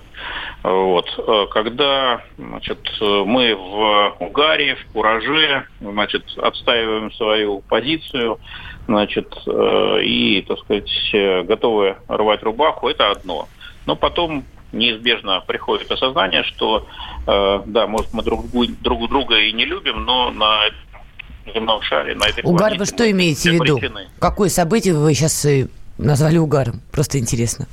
Вот. 0.63 1.07
Э, 1.17 1.47
когда 1.51 2.21
значит, 2.37 2.79
мы 2.99 3.55
в 3.55 4.15
угаре, 4.19 4.75
в 4.75 4.93
кураже 4.93 5.65
значит, 5.79 6.25
отстаиваем 6.37 7.11
свою 7.13 7.61
позицию, 7.61 8.39
значит, 8.87 9.33
э, 9.45 10.03
и, 10.03 10.41
так 10.47 10.59
сказать, 10.59 11.45
готовы 11.47 11.97
рвать 12.07 12.43
рубаху, 12.43 12.89
это 12.89 13.11
одно. 13.11 13.47
Но 13.85 13.95
потом 13.95 14.45
неизбежно 14.73 15.41
приходит 15.45 15.91
осознание, 15.91 16.43
что, 16.43 16.87
э, 17.27 17.61
да, 17.65 17.87
может, 17.87 18.13
мы 18.13 18.23
друг, 18.23 18.45
друг 18.81 19.09
друга 19.09 19.39
и 19.39 19.51
не 19.53 19.65
любим, 19.65 20.03
но 20.03 20.31
на 20.31 20.63
земном 21.53 21.81
шаре, 21.81 22.15
на 22.15 22.25
этой 22.25 22.43
Угар, 22.43 22.75
вы 22.77 22.85
что 22.85 23.09
имеете 23.09 23.51
в 23.51 23.53
виду? 23.53 23.77
Причины. 23.77 24.07
Какое 24.19 24.49
событие 24.49 24.93
вы 24.93 25.13
сейчас 25.13 25.45
э, 25.45 25.67
назвали 25.97 26.37
угаром? 26.37 26.81
Просто 26.91 27.19
интересно. 27.19 27.67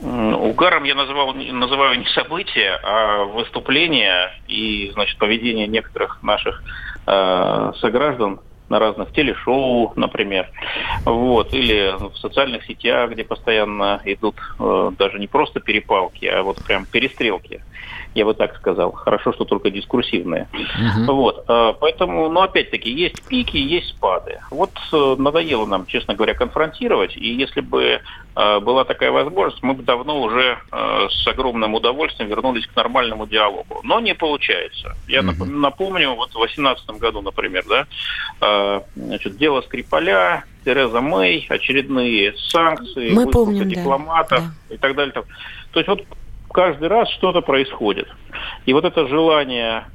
Угаром 0.00 0.84
я 0.84 0.94
называл, 0.94 1.34
называю 1.34 1.98
не 1.98 2.06
события, 2.14 2.78
а 2.84 3.24
выступления 3.24 4.30
и, 4.46 4.90
значит, 4.94 5.18
поведение 5.18 5.66
некоторых 5.66 6.22
наших 6.22 6.62
э, 7.06 7.72
сограждан 7.80 8.40
на 8.68 8.78
разных 8.78 9.12
телешоу, 9.12 9.92
например, 9.96 10.50
вот, 11.04 11.52
или 11.54 11.94
в 11.98 12.16
социальных 12.18 12.64
сетях, 12.64 13.10
где 13.10 13.24
постоянно 13.24 14.00
идут 14.04 14.36
э, 14.58 14.90
даже 14.98 15.18
не 15.18 15.26
просто 15.26 15.60
перепалки, 15.60 16.26
а 16.26 16.42
вот 16.42 16.62
прям 16.64 16.86
перестрелки 16.86 17.60
я 18.14 18.24
бы 18.24 18.34
так 18.34 18.56
сказал. 18.56 18.92
Хорошо, 18.92 19.32
что 19.32 19.44
только 19.44 19.70
дискурсивные. 19.70 20.48
Угу. 20.52 21.12
Вот, 21.12 21.44
э, 21.48 21.74
поэтому, 21.80 22.28
ну, 22.28 22.40
опять-таки, 22.40 22.90
есть 22.90 23.22
пики, 23.28 23.56
есть 23.56 23.90
спады. 23.90 24.40
Вот 24.50 24.70
э, 24.92 25.16
надоело 25.18 25.66
нам, 25.66 25.86
честно 25.86 26.14
говоря, 26.14 26.34
конфронтировать, 26.34 27.16
и 27.16 27.28
если 27.28 27.60
бы 27.60 28.00
э, 28.34 28.60
была 28.60 28.84
такая 28.84 29.10
возможность, 29.10 29.62
мы 29.62 29.74
бы 29.74 29.82
давно 29.82 30.20
уже 30.20 30.58
с 30.70 31.26
огромным 31.26 31.74
удовольствием 31.74 32.28
вернулись 32.28 32.66
к 32.66 32.76
нормальному 32.76 33.26
диалогу. 33.26 33.80
Но 33.82 34.00
не 34.00 34.14
получается. 34.14 34.96
Я 35.06 35.20
угу. 35.20 35.44
напомню, 35.44 36.14
вот 36.14 36.30
в 36.30 36.38
2018 36.38 36.90
году, 37.00 37.22
например, 37.22 37.64
да, 37.68 38.82
значит, 38.96 39.36
дело 39.36 39.60
Скрипаля, 39.62 40.44
Тереза 40.64 41.00
Мэй, 41.00 41.46
очередные 41.48 42.34
санкции, 42.36 43.10
мы 43.10 43.30
помним, 43.30 43.68
дипломатов 43.68 44.42
да. 44.68 44.74
и 44.74 44.78
так 44.78 44.94
далее. 44.94 45.12
То 45.14 45.80
есть 45.80 45.88
вот 45.88 46.04
каждый 46.52 46.88
раз 46.88 47.08
что-то 47.10 47.40
происходит. 47.40 48.08
И 48.66 48.72
вот 48.72 48.84
это 48.84 49.06
желание 49.06 49.86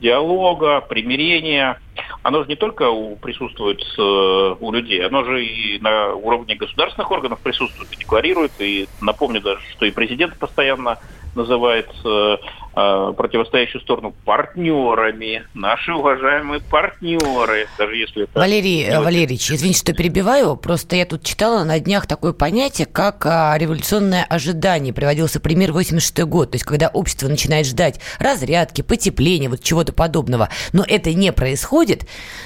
диалога, 0.00 0.80
примирения, 0.80 1.78
оно 2.22 2.42
же 2.42 2.48
не 2.48 2.56
только 2.56 2.88
у, 2.88 3.16
присутствует 3.16 3.82
э, 3.98 4.56
у 4.60 4.72
людей, 4.72 5.04
оно 5.04 5.24
же 5.24 5.44
и 5.44 5.78
на 5.80 6.14
уровне 6.14 6.54
государственных 6.54 7.10
органов 7.10 7.40
присутствует 7.40 7.92
и 7.92 7.96
декларирует. 7.96 8.52
И 8.58 8.88
напомню 9.00 9.40
даже, 9.40 9.60
что 9.72 9.86
и 9.86 9.90
президент 9.90 10.38
постоянно 10.38 10.98
называет 11.34 11.88
э, 12.04 12.36
э, 12.76 13.12
противостоящую 13.16 13.82
сторону 13.82 14.14
партнерами, 14.24 15.46
наши 15.54 15.92
уважаемые 15.92 16.60
партнеры, 16.60 17.66
даже 17.78 17.96
если 17.96 18.24
это... 18.24 18.38
Валерий 18.38 18.86
не 18.88 19.00
Валерьевич, 19.00 19.50
извините, 19.50 19.78
что 19.78 19.92
перебиваю, 19.94 20.56
просто 20.56 20.96
я 20.96 21.06
тут 21.06 21.24
читала 21.24 21.64
на 21.64 21.78
днях 21.80 22.06
такое 22.06 22.32
понятие, 22.32 22.86
как 22.86 23.26
а, 23.26 23.56
революционное 23.58 24.24
ожидание. 24.24 24.92
Приводился 24.92 25.40
пример 25.40 25.72
86 25.72 26.22
год, 26.24 26.52
то 26.52 26.56
есть 26.56 26.64
когда 26.64 26.88
общество 26.88 27.28
начинает 27.28 27.66
ждать 27.66 28.00
разрядки, 28.18 28.82
потепления, 28.82 29.48
вот 29.48 29.62
чего-то 29.62 29.92
подобного, 29.92 30.48
но 30.72 30.84
это 30.86 31.12
не 31.12 31.32
происходит, 31.32 31.83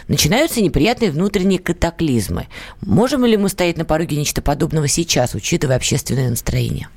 начинаются 0.08 0.60
неприятные 0.60 1.10
внутренние 1.10 1.58
катаклизмы. 1.58 2.46
Можем 2.80 3.24
ли 3.24 3.36
мы 3.36 3.48
стоять 3.48 3.76
на 3.76 3.84
пороге 3.84 4.16
нечто 4.16 4.42
подобного 4.42 4.88
сейчас, 4.88 5.34
учитывая 5.34 5.76
общественное 5.76 6.30
настроение? 6.30 6.88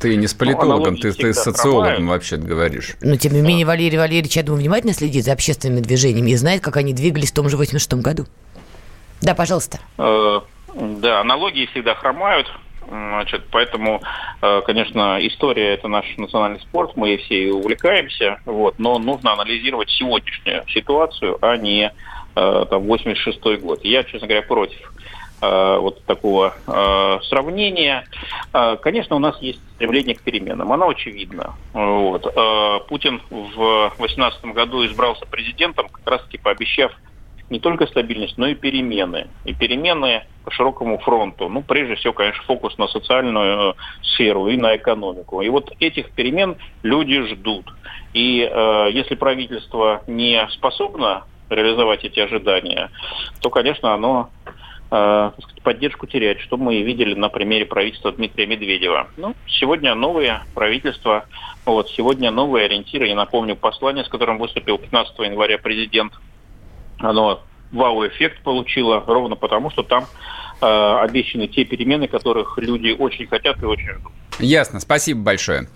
Ты 0.00 0.16
не 0.16 0.26
с 0.26 0.34
политологом, 0.34 0.96
ты, 0.96 1.12
ты 1.12 1.32
с 1.32 1.42
социологом 1.42 2.08
вообще 2.08 2.36
говоришь. 2.36 2.96
Но, 3.00 3.16
тем 3.16 3.32
не 3.32 3.40
менее, 3.40 3.64
Валерий 3.64 3.96
Валерьевич, 3.96 4.36
я 4.36 4.42
думаю, 4.42 4.60
внимательно 4.60 4.92
следит 4.92 5.24
за 5.24 5.32
общественными 5.32 5.80
движениями 5.80 6.32
и 6.32 6.36
знает, 6.36 6.62
как 6.62 6.76
они 6.76 6.92
двигались 6.92 7.30
в 7.30 7.34
том 7.34 7.48
же 7.48 7.56
86 7.56 7.94
году. 7.94 8.26
Да, 9.22 9.34
пожалуйста. 9.34 9.80
Э, 9.96 10.40
да, 10.74 11.20
аналогии 11.20 11.66
всегда 11.66 11.94
хромают. 11.94 12.46
Значит, 12.88 13.44
поэтому, 13.50 14.02
э, 14.42 14.62
конечно, 14.66 15.18
история– 15.26 15.74
это 15.74 15.88
наш 15.88 16.04
национальный 16.16 16.60
спорт, 16.60 16.96
мы 16.96 17.16
все 17.18 17.52
увлекаемся, 17.52 18.40
вот, 18.44 18.78
но 18.78 18.98
нужно 18.98 19.32
анализировать 19.32 19.90
сегодняшнюю 19.90 20.64
ситуацию, 20.68 21.38
а 21.40 21.56
не 21.56 21.92
э, 22.36 22.64
там, 22.68 22.82
86 22.82 23.40
год. 23.60 23.84
Я, 23.84 24.04
честно 24.04 24.26
говоря, 24.26 24.42
против 24.42 24.92
Э, 25.44 25.78
вот 25.78 26.02
такого 26.04 26.54
э, 26.66 27.18
сравнения. 27.28 28.06
Э, 28.52 28.76
конечно, 28.80 29.16
у 29.16 29.18
нас 29.18 29.36
есть 29.42 29.60
стремление 29.74 30.14
к 30.14 30.22
переменам. 30.22 30.72
Оно 30.72 30.88
очевидно. 30.88 31.54
Вот. 31.72 32.22
Путин 32.88 33.20
в 33.30 33.92
2018 33.98 34.44
году 34.46 34.86
избрался 34.86 35.26
президентом, 35.26 35.88
как 35.88 36.06
раз-таки 36.06 36.38
пообещав 36.38 36.92
не 37.50 37.60
только 37.60 37.86
стабильность, 37.86 38.38
но 38.38 38.46
и 38.46 38.54
перемены. 38.54 39.28
И 39.44 39.54
перемены 39.54 40.24
по 40.44 40.50
широкому 40.50 40.98
фронту. 40.98 41.48
Ну, 41.48 41.62
прежде 41.62 41.94
всего, 41.96 42.12
конечно, 42.12 42.42
фокус 42.44 42.76
на 42.78 42.88
социальную 42.88 43.76
сферу 44.02 44.48
и 44.48 44.56
на 44.56 44.76
экономику. 44.76 45.42
И 45.42 45.48
вот 45.48 45.72
этих 45.80 46.10
перемен 46.10 46.56
люди 46.82 47.22
ждут. 47.22 47.66
И 48.12 48.40
э, 48.40 48.88
если 48.92 49.14
правительство 49.14 50.02
не 50.06 50.46
способно 50.52 51.24
реализовать 51.50 52.04
эти 52.04 52.20
ожидания, 52.20 52.90
то, 53.40 53.50
конечно, 53.50 53.92
оно 53.92 54.30
сказать, 54.88 55.62
поддержку 55.62 56.06
терять, 56.06 56.40
что 56.40 56.56
мы 56.56 56.82
видели 56.82 57.14
на 57.14 57.28
примере 57.28 57.66
правительства 57.66 58.12
Дмитрия 58.12 58.46
Медведева. 58.46 59.08
Ну, 59.16 59.34
сегодня 59.46 59.94
новое 59.94 60.44
правительство, 60.54 61.26
вот, 61.64 61.90
сегодня 61.90 62.30
новые 62.30 62.66
ориентиры. 62.66 63.08
Я 63.08 63.16
напомню 63.16 63.56
послание, 63.56 64.04
с 64.04 64.08
которым 64.08 64.38
выступил 64.38 64.78
15 64.78 65.18
января 65.20 65.58
президент. 65.58 66.12
Оно 66.98 67.42
вау-эффект 67.72 68.42
получило 68.42 69.02
ровно 69.06 69.36
потому, 69.36 69.70
что 69.70 69.82
там 69.82 70.06
Э, 70.60 71.00
обещаны 71.02 71.48
те 71.48 71.64
перемены, 71.64 72.08
которых 72.08 72.56
люди 72.58 72.94
очень 72.96 73.26
хотят 73.26 73.62
и 73.62 73.66
очень 73.66 73.90
ждут. 73.90 74.12
Ясно, 74.38 74.80
спасибо 74.80 75.20
большое. 75.20 75.68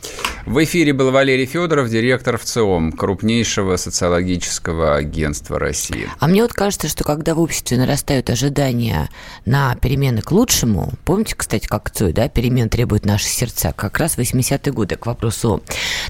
В 0.46 0.64
эфире 0.64 0.92
был 0.92 1.10
Валерий 1.10 1.46
Федоров, 1.46 1.88
директор 1.88 2.38
ВЦИОМ, 2.38 2.92
крупнейшего 2.92 3.76
социологического 3.76 4.96
агентства 4.96 5.58
России. 5.58 6.08
А 6.18 6.26
мне 6.26 6.42
вот 6.42 6.54
кажется, 6.54 6.88
что 6.88 7.04
когда 7.04 7.34
в 7.34 7.40
обществе 7.40 7.76
нарастают 7.76 8.30
ожидания 8.30 9.10
на 9.44 9.76
перемены 9.76 10.22
к 10.22 10.32
лучшему, 10.32 10.90
помните, 11.04 11.34
кстати, 11.36 11.66
как 11.66 11.90
Цой, 11.90 12.12
да, 12.12 12.28
перемен 12.28 12.68
требуют 12.68 13.04
наши 13.04 13.26
сердца, 13.26 13.72
как 13.76 13.98
раз 13.98 14.16
80-е 14.16 14.72
годы, 14.72 14.96
к 14.96 15.06
вопросу. 15.06 15.62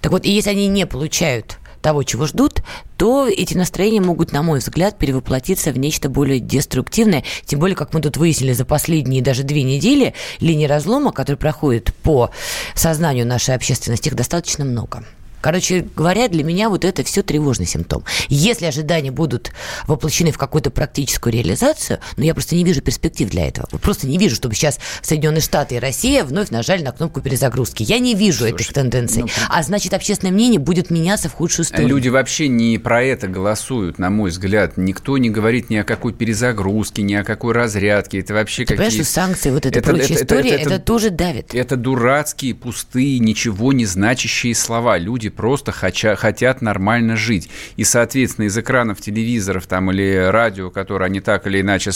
Так 0.03 0.13
вот, 0.13 0.25
и 0.25 0.31
если 0.31 0.51
они 0.51 0.69
не 0.69 0.87
получают 0.87 1.59
того, 1.81 2.03
чего 2.03 2.27
ждут, 2.27 2.63
то 2.97 3.29
эти 3.29 3.57
настроения 3.57 4.01
могут, 4.01 4.33
на 4.33 4.43
мой 4.43 4.59
взгляд, 4.59 4.99
перевоплотиться 4.99 5.73
в 5.73 5.79
нечто 5.79 6.09
более 6.09 6.41
деструктивное. 6.41 7.25
Тем 7.45 7.61
более, 7.61 7.77
как 7.77 7.95
мы 7.95 8.01
тут 8.01 8.17
выяснили 8.17 8.53
за 8.53 8.65
последние 8.65 9.23
даже 9.23 9.43
две 9.43 9.63
недели, 9.63 10.15
линии 10.41 10.67
разлома, 10.67 11.13
которые 11.13 11.39
проходят 11.39 11.95
по 12.03 12.31
сознанию 12.75 13.27
нашей 13.27 13.55
общественности, 13.55 14.09
их 14.09 14.15
достаточно 14.15 14.65
много. 14.65 15.05
Короче 15.41 15.87
говоря, 15.97 16.29
для 16.29 16.45
меня 16.45 16.69
вот 16.69 16.85
это 16.85 17.03
все 17.05 17.23
тревожный 17.23 17.67
симптом. 17.67 18.05
Если 18.29 18.67
ожидания 18.67 19.11
будут 19.11 19.53
воплощены 19.87 20.33
в 20.33 20.39
какую-то 20.39 20.71
практическую 20.71 21.33
реализацию, 21.33 22.01
но 22.17 22.25
я 22.25 22.35
просто 22.35 22.55
не 22.55 22.65
вижу 22.65 22.81
перспектив 22.81 23.29
для 23.31 23.47
этого. 23.47 23.67
Просто 23.79 24.07
не 24.07 24.19
вижу, 24.19 24.37
чтобы 24.37 24.55
сейчас 24.55 24.79
Соединенные 25.03 25.41
Штаты 25.41 25.77
и 25.77 25.79
Россия 25.79 26.25
вновь 26.25 26.51
нажали 26.51 26.83
на 26.83 26.93
кнопку 26.93 27.21
перезагрузки. 27.21 27.83
Я 27.83 27.99
не 27.99 28.15
вижу 28.15 28.41
Слушай, 28.41 28.55
этих 28.55 28.73
тенденций. 28.73 29.23
Ну, 29.23 29.29
а 29.49 29.63
значит, 29.63 29.95
общественное 29.95 30.33
мнение 30.33 30.59
будет 30.59 30.91
меняться 30.91 31.29
в 31.29 31.35
худшую 31.35 31.65
сторону. 31.65 31.89
Люди 31.89 32.09
вообще 32.09 32.49
не 32.49 32.79
про 32.79 33.03
это 33.03 33.29
голосуют, 33.29 33.99
на 33.99 34.11
мой 34.11 34.31
взгляд. 34.31 34.77
Никто 34.77 35.19
не 35.19 35.31
говорит 35.31 35.71
ни 35.71 35.77
о 35.77 35.85
какой 35.85 36.13
перезагрузке, 36.13 37.03
ни 37.03 37.15
о 37.15 37.25
какой 37.25 37.55
разрядке. 37.55 38.21
Это 38.21 38.35
вообще 38.35 38.65
Ты 38.65 38.75
какие... 38.75 38.77
понимаешь, 38.77 38.95
что 38.95 39.05
санкции, 39.05 39.51
вот 39.51 39.67
эта 39.67 39.79
это, 39.79 39.91
прочая 39.91 40.17
это, 40.17 40.25
история, 40.25 40.51
это, 40.51 40.61
это, 40.63 40.75
это 40.75 40.85
тоже 40.85 41.11
давит. 41.11 41.55
Это 41.55 41.77
дурацкие, 41.77 42.55
пустые, 42.55 43.19
ничего 43.19 43.73
не 43.73 43.87
значащие 43.87 44.55
слова. 44.55 44.99
Люди 44.99 45.28
люди 45.29 45.37
просто 45.37 45.73
хоча, 45.73 46.17
хотят 46.17 46.63
нормально 46.63 47.17
жить. 47.17 47.49
И, 47.77 47.85
соответственно, 47.85 48.47
из 48.47 48.57
экранов 48.57 49.01
телевизоров 49.01 49.67
там, 49.67 49.91
или 49.91 50.29
радио, 50.31 50.71
которые 50.71 51.07
они 51.07 51.21
так 51.21 51.47
или 51.47 51.61
иначе, 51.61 51.91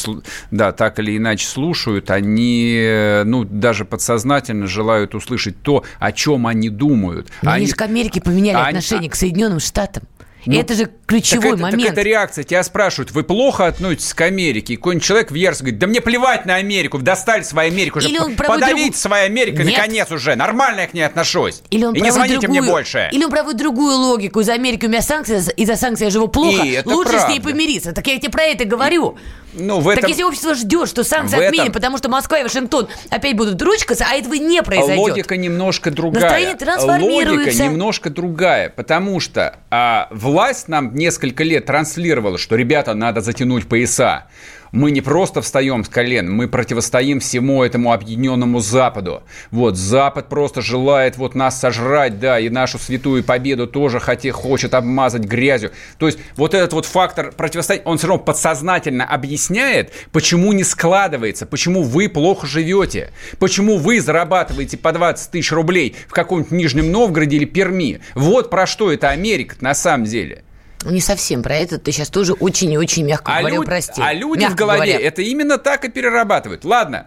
да, 0.50 0.72
так 0.72 0.98
или 0.98 1.16
иначе 1.16 1.46
слушают, 1.46 2.10
они 2.10 3.22
ну, 3.24 3.44
даже 3.44 3.84
подсознательно 3.84 4.66
желают 4.66 5.14
услышать 5.14 5.60
то, 5.62 5.84
о 5.98 6.12
чем 6.12 6.46
они 6.46 6.68
думают. 6.68 7.28
Но 7.42 7.50
они, 7.50 7.58
они 7.58 7.66
же 7.66 7.74
к 7.74 7.82
Америке 7.82 8.20
поменяли 8.20 8.56
они, 8.56 8.68
отношение 8.68 9.10
к 9.10 9.14
Соединенным 9.14 9.60
Штатам. 9.60 10.04
Ну, 10.46 10.60
это 10.60 10.74
же 10.74 10.90
ключевой 11.06 11.52
так 11.52 11.60
момент. 11.60 11.82
Так 11.82 11.92
это 11.92 12.02
реакция. 12.02 12.44
Тебя 12.44 12.62
спрашивают, 12.62 13.12
вы 13.12 13.22
плохо 13.22 13.66
относитесь 13.66 14.14
к 14.14 14.20
Америке? 14.22 14.74
И 14.74 14.76
какой-нибудь 14.76 15.06
человек 15.06 15.30
в 15.30 15.34
ярости 15.34 15.62
говорит, 15.62 15.78
да 15.78 15.86
мне 15.86 16.00
плевать 16.00 16.46
на 16.46 16.56
Америку, 16.56 16.98
достали 16.98 17.42
свою 17.42 17.70
Америку 17.70 17.98
уже. 17.98 18.08
Или 18.08 18.18
он 18.18 18.34
Подавите 18.34 18.90
друг... 18.90 18.96
свою 18.96 19.26
Америку, 19.26 19.62
Нет. 19.62 19.76
наконец 19.76 20.10
уже. 20.10 20.34
Нормально 20.34 20.80
я 20.80 20.86
к 20.88 20.94
ней 20.94 21.02
отношусь. 21.02 21.62
Или 21.70 21.84
он 21.84 21.94
и 21.94 22.00
не 22.00 22.10
звоните 22.10 22.40
другую... 22.40 22.62
мне 22.62 22.70
больше. 22.70 23.08
Или 23.12 23.24
он 23.24 23.30
проводит 23.30 23.58
другую 23.58 23.96
логику. 23.96 24.40
Из 24.40 24.48
Америки 24.48 24.86
у 24.86 24.88
меня 24.88 25.02
санкции, 25.02 25.40
из-за 25.56 25.76
санкций 25.76 26.06
я 26.06 26.10
живу 26.10 26.28
плохо. 26.28 26.62
Лучше 26.84 27.10
правда. 27.10 27.26
с 27.26 27.28
ней 27.28 27.40
помириться. 27.40 27.92
Так 27.92 28.06
я 28.06 28.18
тебе 28.18 28.30
про 28.30 28.42
это 28.42 28.64
говорю. 28.64 29.16
Ну, 29.52 29.80
в 29.80 29.88
этом... 29.88 30.02
Так 30.02 30.10
если 30.10 30.22
общество 30.22 30.54
ждет, 30.54 30.88
что 30.88 31.04
санкции 31.04 31.36
в 31.36 31.40
отменят, 31.40 31.66
этом... 31.66 31.72
потому 31.72 31.98
что 31.98 32.08
Москва 32.08 32.38
и 32.38 32.42
Вашингтон 32.42 32.88
опять 33.10 33.36
будут 33.36 33.60
ручкаться, 33.60 34.06
а 34.08 34.14
этого 34.14 34.34
не 34.34 34.62
произойдет. 34.62 34.98
Логика 34.98 35.36
немножко 35.36 35.90
другая. 35.90 36.22
Настроение 36.22 36.56
трансформируется. 36.56 37.32
Логика 37.32 37.64
немножко 37.64 38.10
другая, 38.10 38.68
потому 38.70 39.20
что 39.20 39.58
а, 39.70 40.08
власть 40.10 40.68
нам 40.68 40.94
несколько 40.94 41.44
лет 41.44 41.66
транслировала, 41.66 42.38
что, 42.38 42.56
ребята, 42.56 42.94
надо 42.94 43.20
затянуть 43.20 43.68
пояса 43.68 44.26
мы 44.72 44.90
не 44.90 45.02
просто 45.02 45.42
встаем 45.42 45.84
с 45.84 45.88
колен, 45.88 46.32
мы 46.32 46.48
противостоим 46.48 47.20
всему 47.20 47.62
этому 47.62 47.92
объединенному 47.92 48.60
Западу. 48.60 49.22
Вот, 49.50 49.76
Запад 49.76 50.28
просто 50.28 50.62
желает 50.62 51.18
вот 51.18 51.34
нас 51.34 51.60
сожрать, 51.60 52.18
да, 52.18 52.40
и 52.40 52.48
нашу 52.48 52.78
святую 52.78 53.22
победу 53.22 53.66
тоже 53.66 54.00
хотя, 54.00 54.32
хочет 54.32 54.74
обмазать 54.74 55.24
грязью. 55.24 55.72
То 55.98 56.06
есть 56.06 56.18
вот 56.36 56.54
этот 56.54 56.72
вот 56.72 56.86
фактор 56.86 57.32
противостояния, 57.32 57.84
он 57.84 57.98
все 57.98 58.08
равно 58.08 58.24
подсознательно 58.24 59.04
объясняет, 59.04 59.92
почему 60.10 60.52
не 60.52 60.64
складывается, 60.64 61.44
почему 61.44 61.82
вы 61.82 62.08
плохо 62.08 62.46
живете, 62.46 63.10
почему 63.38 63.76
вы 63.76 64.00
зарабатываете 64.00 64.78
по 64.78 64.92
20 64.92 65.30
тысяч 65.30 65.52
рублей 65.52 65.94
в 66.08 66.12
каком-нибудь 66.12 66.50
Нижнем 66.52 66.90
Новгороде 66.90 67.36
или 67.36 67.44
Перми. 67.44 68.00
Вот 68.14 68.48
про 68.48 68.66
что 68.66 68.90
это 68.90 69.10
Америка 69.10 69.56
на 69.60 69.74
самом 69.74 70.04
деле. 70.04 70.42
Не 70.84 71.00
совсем 71.00 71.42
про 71.42 71.56
это. 71.56 71.78
Ты 71.78 71.92
сейчас 71.92 72.08
тоже 72.08 72.32
очень 72.32 72.72
и 72.72 72.78
очень 72.78 73.04
мягко 73.04 73.32
а 73.32 73.38
говоря, 73.40 73.56
люд... 73.56 73.66
прости. 73.66 74.02
А 74.02 74.12
люди 74.12 74.40
мягко 74.40 74.54
в 74.54 74.56
голове 74.56 74.92
говоря. 74.92 75.06
это 75.06 75.22
именно 75.22 75.58
так 75.58 75.84
и 75.84 75.88
перерабатывают. 75.88 76.64
Ладно, 76.64 77.06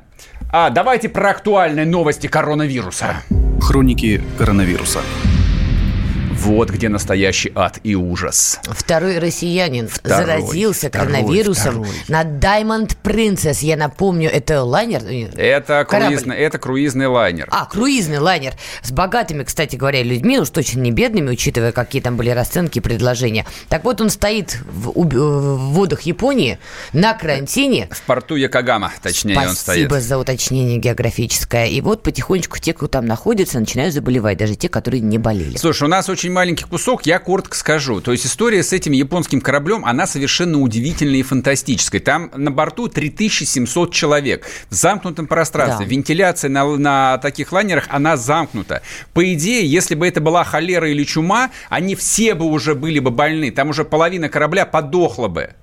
а 0.52 0.70
давайте 0.70 1.10
про 1.10 1.32
актуальные 1.32 1.86
новости 1.86 2.28
коронавируса. 2.28 3.24
Хроники 3.62 4.22
коронавируса. 4.38 5.02
Вот 6.46 6.70
где 6.70 6.90
настоящий 6.90 7.52
ад 7.56 7.80
и 7.84 7.96
ужас. 7.96 8.60
Второй 8.66 9.18
россиянин 9.18 9.88
второй, 9.88 10.26
заразился 10.26 10.90
второй, 10.90 11.08
коронавирусом 11.08 11.84
второй. 11.84 11.90
на 12.08 12.24
Diamond 12.24 12.96
Princess. 13.04 13.66
Я 13.66 13.76
напомню, 13.78 14.30
это 14.32 14.62
лайнер? 14.62 15.02
Это 15.36 15.84
круизный, 15.90 16.36
это 16.36 16.60
круизный 16.60 17.08
лайнер. 17.08 17.48
А, 17.50 17.66
круизный 17.66 18.20
лайнер. 18.20 18.54
С 18.84 18.92
богатыми, 18.92 19.44
кстати 19.44 19.76
говоря, 19.76 20.04
людьми, 20.04 20.38
уж 20.38 20.52
точно 20.52 20.82
не 20.82 20.92
бедными, 20.92 21.32
учитывая, 21.32 21.72
какие 21.72 22.00
там 22.00 22.16
были 22.16 22.30
расценки 22.30 22.78
и 22.78 22.82
предложения. 22.82 23.48
Так 23.68 23.84
вот, 23.84 24.00
он 24.00 24.12
стоит 24.12 24.60
в, 24.66 24.92
в 24.92 25.58
водах 25.74 26.02
Японии 26.02 26.60
на 26.94 27.16
карантине. 27.16 27.90
В 27.90 28.04
порту 28.04 28.36
Якогама, 28.36 28.92
точнее, 29.02 29.34
Спасибо 29.34 29.50
он 29.50 29.56
стоит. 29.56 29.88
Спасибо 29.88 30.00
за 30.00 30.20
уточнение 30.20 30.78
географическое. 30.78 31.66
И 31.66 31.82
вот 31.82 32.04
потихонечку 32.04 32.60
те, 32.60 32.74
кто 32.74 32.88
там 32.88 33.08
находится, 33.08 33.60
начинают 33.60 33.96
заболевать, 33.96 34.38
даже 34.38 34.54
те, 34.54 34.70
которые 34.70 35.02
не 35.02 35.18
болели. 35.18 35.58
Слушай, 35.58 35.86
у 35.86 35.88
нас 35.88 36.08
очень 36.08 36.35
маленький 36.36 36.66
кусок, 36.66 37.06
я 37.06 37.18
коротко 37.18 37.56
скажу. 37.56 38.02
То 38.02 38.12
есть 38.12 38.26
история 38.26 38.62
с 38.62 38.74
этим 38.74 38.92
японским 38.92 39.40
кораблем, 39.40 39.86
она 39.86 40.06
совершенно 40.06 40.60
удивительная 40.60 41.20
и 41.20 41.24
фантастическая. 41.24 42.02
Там 42.02 42.30
на 42.36 42.52
борту 42.52 42.90
3700 42.90 43.94
человек 43.94 44.46
в 44.70 44.76
замкнутом 44.76 45.28
пространстве. 45.28 45.86
Да. 45.86 45.92
Вентиляция 45.92 46.50
на, 46.50 46.66
на 46.76 47.18
таких 47.20 47.54
лайнерах, 47.54 47.86
она 47.90 48.18
замкнута. 48.18 48.82
По 49.14 49.34
идее, 49.34 49.66
если 49.66 49.96
бы 49.96 50.06
это 50.08 50.20
была 50.20 50.44
холера 50.44 50.90
или 50.92 51.06
чума, 51.06 51.52
они 51.70 51.96
все 51.96 52.36
бы 52.36 52.46
уже 52.46 52.76
были 52.76 53.00
бы 53.00 53.12
больны. 53.12 53.50
Там 53.52 53.70
уже 53.70 53.86
половина 53.86 54.28
корабля 54.28 54.66
подохла 54.66 55.30
бы. 55.30 55.54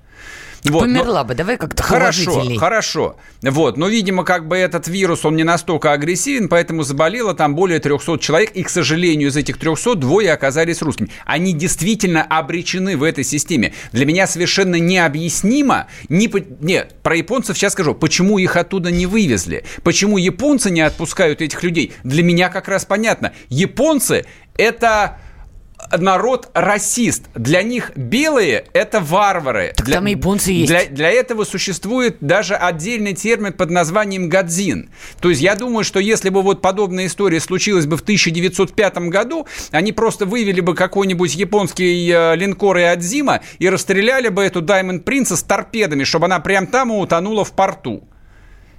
Вот, 0.65 0.81
Померла 0.81 1.19
но... 1.19 1.25
бы, 1.25 1.35
давай 1.35 1.57
как-то 1.57 1.83
Хорошо, 1.83 2.43
хорошо. 2.57 3.17
Вот, 3.41 3.77
но, 3.77 3.87
видимо, 3.87 4.23
как 4.23 4.47
бы 4.47 4.57
этот 4.57 4.87
вирус, 4.87 5.25
он 5.25 5.35
не 5.35 5.43
настолько 5.43 5.91
агрессивен, 5.91 6.47
поэтому 6.47 6.83
заболело 6.83 7.33
там 7.33 7.55
более 7.55 7.79
300 7.79 8.19
человек, 8.19 8.51
и, 8.51 8.63
к 8.63 8.69
сожалению, 8.69 9.29
из 9.29 9.35
этих 9.35 9.57
300 9.57 9.95
двое 9.95 10.31
оказались 10.31 10.81
русскими. 10.81 11.09
Они 11.25 11.53
действительно 11.53 12.23
обречены 12.23 12.95
в 12.95 13.03
этой 13.03 13.23
системе. 13.23 13.73
Для 13.91 14.05
меня 14.05 14.25
совершенно 14.25 14.75
необъяснимо, 14.75 15.87
не... 16.07 16.31
нет, 16.61 16.95
про 17.03 17.15
японцев 17.15 17.57
сейчас 17.57 17.73
скажу, 17.73 17.93
почему 17.93 18.37
их 18.37 18.55
оттуда 18.55 18.91
не 18.91 19.05
вывезли, 19.05 19.65
почему 19.83 20.17
японцы 20.17 20.71
не 20.71 20.81
отпускают 20.81 21.41
этих 21.41 21.61
людей. 21.63 21.93
Для 22.03 22.23
меня 22.23 22.49
как 22.49 22.67
раз 22.67 22.85
понятно. 22.85 23.33
Японцы– 23.49 24.25
это 24.57 25.17
народ 25.97 26.49
расист. 26.53 27.23
Для 27.35 27.63
них 27.63 27.91
белые– 27.95 28.65
это 28.73 28.99
варвары. 28.99 29.73
Так 29.75 29.85
для, 29.85 29.95
там 29.95 30.05
японцы 30.05 30.51
есть. 30.51 30.67
Для, 30.67 30.85
для 30.85 31.09
этого 31.09 31.43
существует 31.43 32.17
даже 32.21 32.55
отдельный 32.55 33.13
термин 33.13 33.53
под 33.53 33.69
названием 33.69 34.29
«гадзин». 34.29 34.89
То 35.19 35.29
есть 35.29 35.41
я 35.41 35.55
думаю, 35.55 35.83
что 35.83 35.99
если 35.99 36.29
бы 36.29 36.41
вот 36.41 36.61
подобная 36.61 37.05
история 37.07 37.39
случилась 37.39 37.85
бы 37.85 37.97
в 37.97 38.01
1905 38.01 38.97
году, 39.09 39.47
они 39.71 39.91
просто 39.91 40.25
вывели 40.25 40.61
бы 40.61 40.75
какой-нибудь 40.75 41.35
японский 41.35 42.09
э, 42.11 42.35
линкор 42.35 42.77
и 42.77 42.83
Адзима 42.83 43.41
и 43.59 43.69
расстреляли 43.69 44.29
бы 44.29 44.43
эту 44.43 44.61
Diamond 44.61 45.03
Princess 45.03 45.37
с 45.37 45.43
торпедами, 45.43 46.03
чтобы 46.03 46.25
она 46.25 46.39
прям 46.39 46.67
там 46.67 46.91
утонула 46.91 47.45
в 47.45 47.51
порту. 47.51 48.07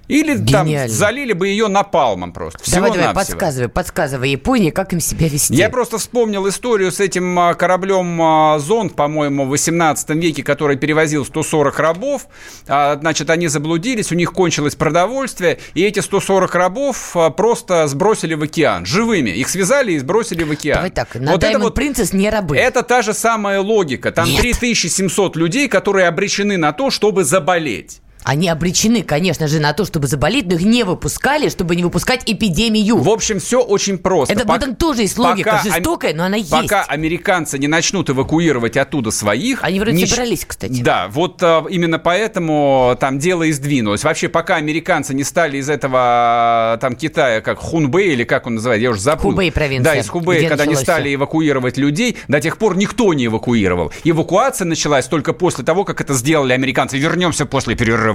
Или 0.07 0.37
Гениально. 0.37 0.87
там 0.87 0.89
залили 0.89 1.33
бы 1.33 1.47
ее 1.47 1.67
напалмом 1.67 2.31
просто. 2.31 2.63
Всего 2.63 2.85
давай, 2.85 2.99
давай, 2.99 3.15
подсказывай, 3.15 3.69
подсказывай 3.69 4.29
Японии, 4.29 4.69
как 4.69 4.93
им 4.93 4.99
себя 4.99 5.27
вести. 5.27 5.55
Я 5.55 5.69
просто 5.69 5.97
вспомнил 5.97 6.47
историю 6.47 6.91
с 6.91 6.99
этим 6.99 7.37
а, 7.39 7.53
кораблем 7.55 8.21
а, 8.21 8.59
«Зонд», 8.59 8.95
по-моему, 8.95 9.45
в 9.45 9.49
18 9.49 10.09
веке, 10.11 10.43
который 10.43 10.77
перевозил 10.77 11.25
140 11.25 11.79
рабов. 11.79 12.27
А, 12.67 12.97
значит, 12.99 13.29
они 13.29 13.47
заблудились, 13.47 14.11
у 14.11 14.15
них 14.15 14.31
кончилось 14.31 14.75
продовольствие, 14.75 15.59
и 15.73 15.83
эти 15.83 15.99
140 15.99 16.53
рабов 16.53 17.15
просто 17.35 17.87
сбросили 17.87 18.35
в 18.35 18.43
океан, 18.43 18.85
живыми. 18.85 19.31
Их 19.31 19.49
связали 19.49 19.93
и 19.93 19.99
сбросили 19.99 20.43
в 20.43 20.51
океан. 20.51 20.77
Давай 20.77 20.91
так, 20.91 21.15
на 21.15 21.31
вот 21.31 21.43
Diamond 21.43 21.49
это 21.49 21.59
вот, 21.59 21.77
Princess 21.77 22.15
не 22.15 22.29
рабы. 22.29 22.57
Это 22.57 22.83
та 22.83 23.01
же 23.01 23.13
самая 23.13 23.59
логика. 23.59 24.11
Там 24.11 24.27
Нет. 24.27 24.41
3700 24.41 25.35
людей, 25.35 25.67
которые 25.67 26.07
обречены 26.07 26.57
на 26.57 26.73
то, 26.73 26.91
чтобы 26.91 27.23
заболеть. 27.23 28.01
Они 28.25 28.49
обречены, 28.49 29.03
конечно 29.03 29.47
же, 29.47 29.59
на 29.59 29.73
то, 29.73 29.85
чтобы 29.85 30.07
заболеть, 30.07 30.47
но 30.47 30.55
их 30.55 30.61
не 30.61 30.83
выпускали, 30.83 31.47
чтобы 31.47 31.75
не 31.75 31.83
выпускать 31.83 32.23
эпидемию. 32.25 32.97
В 32.97 33.09
общем, 33.09 33.39
все 33.39 33.61
очень 33.61 33.99
просто. 33.99 34.33
Это 34.33 34.47
Пок... 34.47 34.57
этом 34.57 34.75
тоже 34.75 35.03
есть 35.03 35.19
логика, 35.19 35.61
жестокая, 35.63 36.15
но 36.15 36.23
она 36.23 36.37
есть. 36.37 36.49
Пока 36.49 36.81
американцы 36.81 37.59
не 37.59 37.67
начнут 37.67 38.09
эвакуировать 38.09 38.77
оттуда 38.77 39.11
своих... 39.11 39.63
Они 39.63 39.79
вроде 39.79 39.97
не... 39.97 40.07
собрались, 40.07 40.43
кстати. 40.43 40.81
Да, 40.81 41.07
вот 41.11 41.37
а, 41.43 41.65
именно 41.69 41.99
поэтому 41.99 42.97
там 42.99 43.19
дело 43.19 43.43
и 43.43 43.51
сдвинулось. 43.51 44.03
Вообще, 44.03 44.27
пока 44.27 44.55
американцы 44.55 45.13
не 45.13 45.23
стали 45.23 45.59
из 45.59 45.69
этого 45.69 46.79
там 46.81 46.95
Китая, 46.95 47.41
как 47.41 47.59
Хунбэй, 47.59 48.13
или 48.13 48.23
как 48.23 48.47
он 48.47 48.55
называет, 48.55 48.81
я 48.81 48.89
уже 48.89 49.01
забыл. 49.01 49.31
Хубэй 49.31 49.51
провинция. 49.51 49.93
Да, 49.93 49.99
из 49.99 50.09
Хубэя, 50.09 50.49
когда 50.49 50.65
не 50.65 50.75
стали 50.75 51.13
эвакуировать 51.13 51.77
людей, 51.77 52.17
до 52.27 52.41
тех 52.41 52.57
пор 52.57 52.75
никто 52.75 53.13
не 53.13 53.27
эвакуировал. 53.27 53.91
Эвакуация 54.03 54.65
началась 54.65 55.05
только 55.05 55.33
после 55.33 55.63
того, 55.63 55.83
как 55.83 56.01
это 56.01 56.15
сделали 56.15 56.53
американцы. 56.53 56.97
Вернемся 56.97 57.45
после 57.45 57.75
перерыва 57.75 58.14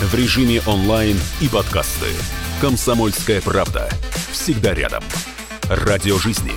в 0.00 0.14
режиме 0.14 0.60
онлайн 0.66 1.18
и 1.40 1.48
подкасты. 1.48 2.06
«Комсомольская 2.60 3.40
правда». 3.40 3.88
Всегда 4.30 4.72
рядом. 4.72 5.02
Радио 5.68 6.18
жизни. 6.18 6.52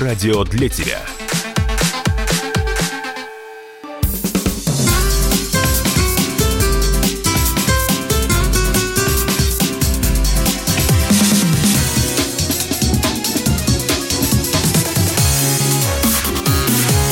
Радио 0.00 0.44
для 0.44 0.68
тебя. 0.68 1.00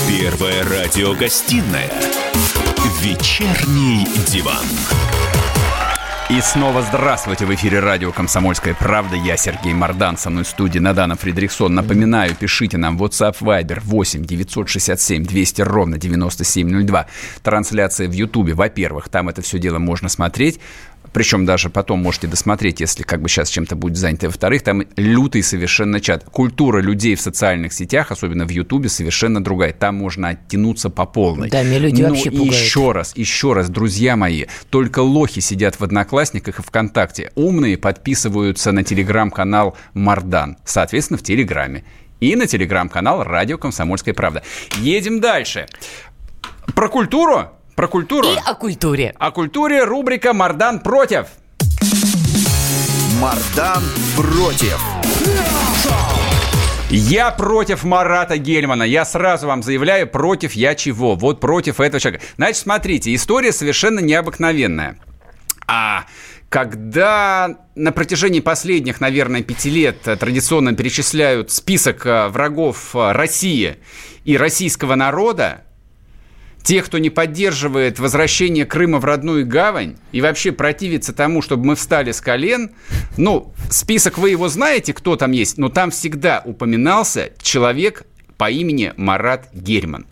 Первая 0.08 0.64
радиогостинная 0.64 1.92
«Вечерний 3.02 4.06
диван». 4.26 4.64
И 6.30 6.40
снова 6.40 6.80
здравствуйте 6.82 7.44
в 7.44 7.52
эфире 7.56 7.80
радио 7.80 8.12
«Комсомольская 8.12 8.72
правда». 8.72 9.16
Я 9.16 9.36
Сергей 9.36 9.74
Мордан, 9.74 10.16
со 10.16 10.30
мной 10.30 10.44
в 10.44 10.46
студии 10.46 10.78
Надана 10.78 11.16
Фредериксон. 11.16 11.74
Напоминаю, 11.74 12.36
пишите 12.36 12.78
нам 12.78 12.96
WhatsApp 13.02 13.38
Viber 13.40 13.80
8 13.82 14.24
967 14.24 15.24
200 15.24 15.62
ровно 15.62 15.98
9702. 15.98 17.06
Трансляция 17.42 18.06
в 18.06 18.12
Ютубе, 18.12 18.54
во-первых, 18.54 19.08
там 19.08 19.28
это 19.28 19.42
все 19.42 19.58
дело 19.58 19.80
можно 19.80 20.08
смотреть. 20.08 20.60
Причем 21.12 21.44
даже 21.44 21.70
потом 21.70 22.00
можете 22.00 22.26
досмотреть, 22.26 22.80
если 22.80 23.02
как 23.02 23.20
бы 23.20 23.28
сейчас 23.28 23.48
чем-то 23.50 23.76
будет 23.76 23.96
занято. 23.96 24.26
Во-вторых, 24.26 24.62
там 24.62 24.82
лютый 24.96 25.42
совершенно 25.42 26.00
чат. 26.00 26.24
Культура 26.24 26.80
людей 26.80 27.14
в 27.14 27.20
социальных 27.20 27.72
сетях, 27.72 28.10
особенно 28.12 28.44
в 28.46 28.50
Ютубе, 28.50 28.88
совершенно 28.88 29.42
другая. 29.42 29.72
Там 29.72 29.96
можно 29.96 30.28
оттянуться 30.28 30.90
по 30.90 31.06
полной. 31.06 31.50
Да, 31.50 31.62
меня 31.62 31.78
люди 31.78 32.02
Но 32.02 32.08
вообще 32.10 32.30
пугают. 32.30 32.54
еще 32.54 32.92
раз, 32.92 33.16
еще 33.16 33.52
раз, 33.52 33.68
друзья 33.68 34.16
мои, 34.16 34.46
только 34.70 35.00
лохи 35.00 35.40
сидят 35.40 35.80
в 35.80 35.84
Одноклассниках 35.84 36.58
и 36.58 36.62
ВКонтакте. 36.62 37.32
Умные 37.34 37.76
подписываются 37.76 38.72
на 38.72 38.84
телеграм-канал 38.84 39.76
Мардан, 39.94 40.58
соответственно, 40.64 41.18
в 41.18 41.22
Телеграме. 41.22 41.84
И 42.20 42.36
на 42.36 42.46
телеграм-канал 42.46 43.24
«Радио 43.24 43.56
Комсомольская 43.56 44.12
правда». 44.12 44.42
Едем 44.76 45.20
дальше. 45.20 45.66
Про 46.74 46.88
культуру 46.88 47.50
про 47.80 47.88
культуру. 47.88 48.28
И 48.28 48.36
о 48.36 48.54
культуре. 48.54 49.14
О 49.18 49.30
культуре 49.30 49.84
рубрика 49.84 50.34
«Мардан 50.34 50.80
против». 50.80 51.28
Мардан 53.18 53.82
против. 54.14 54.78
Я 56.90 57.30
против 57.30 57.82
Марата 57.84 58.36
Гельмана. 58.36 58.82
Я 58.82 59.06
сразу 59.06 59.46
вам 59.46 59.62
заявляю, 59.62 60.06
против 60.06 60.52
я 60.52 60.74
чего? 60.74 61.14
Вот 61.14 61.40
против 61.40 61.80
этого 61.80 61.98
человека. 61.98 62.22
Значит, 62.36 62.58
смотрите, 62.58 63.14
история 63.14 63.50
совершенно 63.50 64.00
необыкновенная. 64.00 64.98
А 65.66 66.04
когда 66.50 67.60
на 67.76 67.92
протяжении 67.92 68.40
последних, 68.40 69.00
наверное, 69.00 69.42
пяти 69.42 69.70
лет 69.70 70.02
традиционно 70.02 70.74
перечисляют 70.74 71.50
список 71.50 72.04
э, 72.04 72.28
врагов 72.28 72.94
э, 72.94 73.12
России 73.12 73.78
и 74.24 74.36
российского 74.36 74.96
народа, 74.96 75.62
тех, 76.62 76.86
кто 76.86 76.98
не 76.98 77.10
поддерживает 77.10 77.98
возвращение 77.98 78.66
Крыма 78.66 78.98
в 78.98 79.04
родную 79.04 79.46
гавань 79.46 79.96
и 80.12 80.20
вообще 80.20 80.52
противится 80.52 81.12
тому, 81.12 81.42
чтобы 81.42 81.64
мы 81.64 81.76
встали 81.76 82.12
с 82.12 82.20
колен, 82.20 82.72
ну, 83.16 83.52
список 83.70 84.18
вы 84.18 84.30
его 84.30 84.48
знаете, 84.48 84.92
кто 84.92 85.16
там 85.16 85.32
есть, 85.32 85.58
но 85.58 85.68
там 85.68 85.90
всегда 85.90 86.42
упоминался 86.44 87.32
человек 87.42 88.04
по 88.40 88.50
имени 88.50 88.94
Марат 88.96 89.50
Герман. 89.52 90.06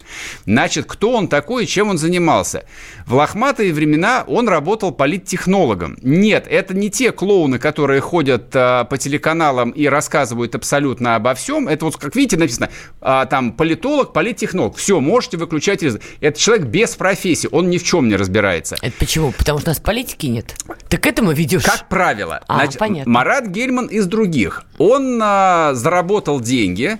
Значит, 0.44 0.84
кто 0.84 1.12
он 1.12 1.28
такой 1.28 1.64
и 1.64 1.66
чем 1.66 1.88
он 1.88 1.96
занимался? 1.96 2.64
В 3.06 3.14
лохматые 3.14 3.72
времена 3.72 4.22
он 4.26 4.50
работал 4.50 4.92
политтехнологом. 4.92 5.96
Нет, 6.02 6.46
это 6.46 6.74
не 6.74 6.90
те 6.90 7.10
клоуны, 7.10 7.58
которые 7.58 8.02
ходят 8.02 8.50
а, 8.54 8.84
по 8.84 8.98
телеканалам 8.98 9.70
и 9.70 9.86
рассказывают 9.86 10.54
абсолютно 10.54 11.14
обо 11.14 11.32
всем. 11.32 11.68
Это 11.68 11.86
вот, 11.86 11.96
как 11.96 12.14
видите, 12.16 12.36
написано, 12.36 12.68
а, 13.00 13.24
там, 13.24 13.52
политолог, 13.52 14.12
политтехнолог. 14.12 14.76
Все, 14.76 15.00
можете 15.00 15.38
выключать. 15.38 15.82
Это 16.20 16.38
человек 16.38 16.66
без 16.66 16.96
профессии, 16.96 17.48
он 17.50 17.70
ни 17.70 17.78
в 17.78 17.82
чем 17.82 18.08
не 18.08 18.16
разбирается. 18.16 18.76
Это 18.82 18.94
почему? 18.98 19.32
Потому 19.32 19.58
что 19.58 19.70
у 19.70 19.70
нас 19.70 19.80
политики 19.80 20.26
нет. 20.26 20.54
Ты 20.90 20.98
к 20.98 21.06
этому 21.06 21.32
ведешь? 21.32 21.64
Как 21.64 21.88
правило. 21.88 22.42
А, 22.46 22.56
Значит, 22.56 22.78
понятно. 22.78 23.10
Марат 23.10 23.46
Гельман 23.46 23.86
из 23.86 24.04
других. 24.04 24.64
Он 24.76 25.18
а, 25.22 25.72
заработал 25.72 26.40
деньги, 26.42 26.98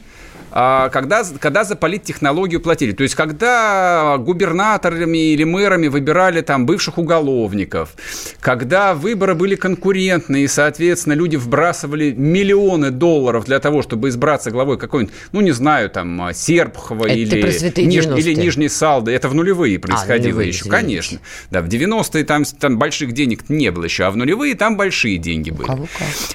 когда, 0.93 1.25
когда 1.39 1.65
за 1.65 1.77
политтехнологию 1.77 2.61
платили. 2.61 2.93
То 2.93 3.05
есть, 3.05 3.15
когда 3.15 4.17
губернаторами 4.19 5.33
или 5.33 5.45
мэрами 5.45 5.89
выбирали 5.89 6.41
там 6.41 6.67
бывших 6.67 6.99
уголовников, 6.99 7.95
когда 8.41 8.95
выборы 8.95 9.35
были 9.35 9.55
конкурентные, 9.55 10.45
и, 10.45 10.49
соответственно, 10.49 11.15
люди 11.15 11.37
вбрасывали 11.37 12.13
миллионы 12.13 12.91
долларов 12.91 13.45
для 13.45 13.61
того, 13.61 13.83
чтобы 13.83 14.09
избраться 14.09 14.51
главой 14.51 14.79
какой-нибудь, 14.79 15.15
ну, 15.33 15.41
не 15.43 15.53
знаю, 15.53 15.91
там, 15.91 16.31
Серпухова 16.33 17.07
или, 17.07 17.41
ниж, 17.85 18.07
или 18.07 18.35
Нижней 18.35 18.69
Салды. 18.69 19.13
Это 19.13 19.29
в 19.29 19.35
нулевые 19.35 19.77
а, 19.77 19.81
происходило 19.81 20.15
а, 20.15 20.23
нулевые, 20.23 20.49
еще, 20.49 20.61
извините. 20.61 20.81
конечно. 20.83 21.19
Да, 21.51 21.63
в 21.63 21.69
90-е 21.69 22.25
там, 22.25 22.45
там 22.45 22.79
больших 22.79 23.13
денег 23.13 23.49
не 23.49 23.71
было 23.71 23.85
еще, 23.85 24.05
а 24.05 24.11
в 24.11 24.17
нулевые 24.17 24.55
там 24.55 24.77
большие 24.77 25.19
деньги 25.19 25.51
были. 25.51 25.71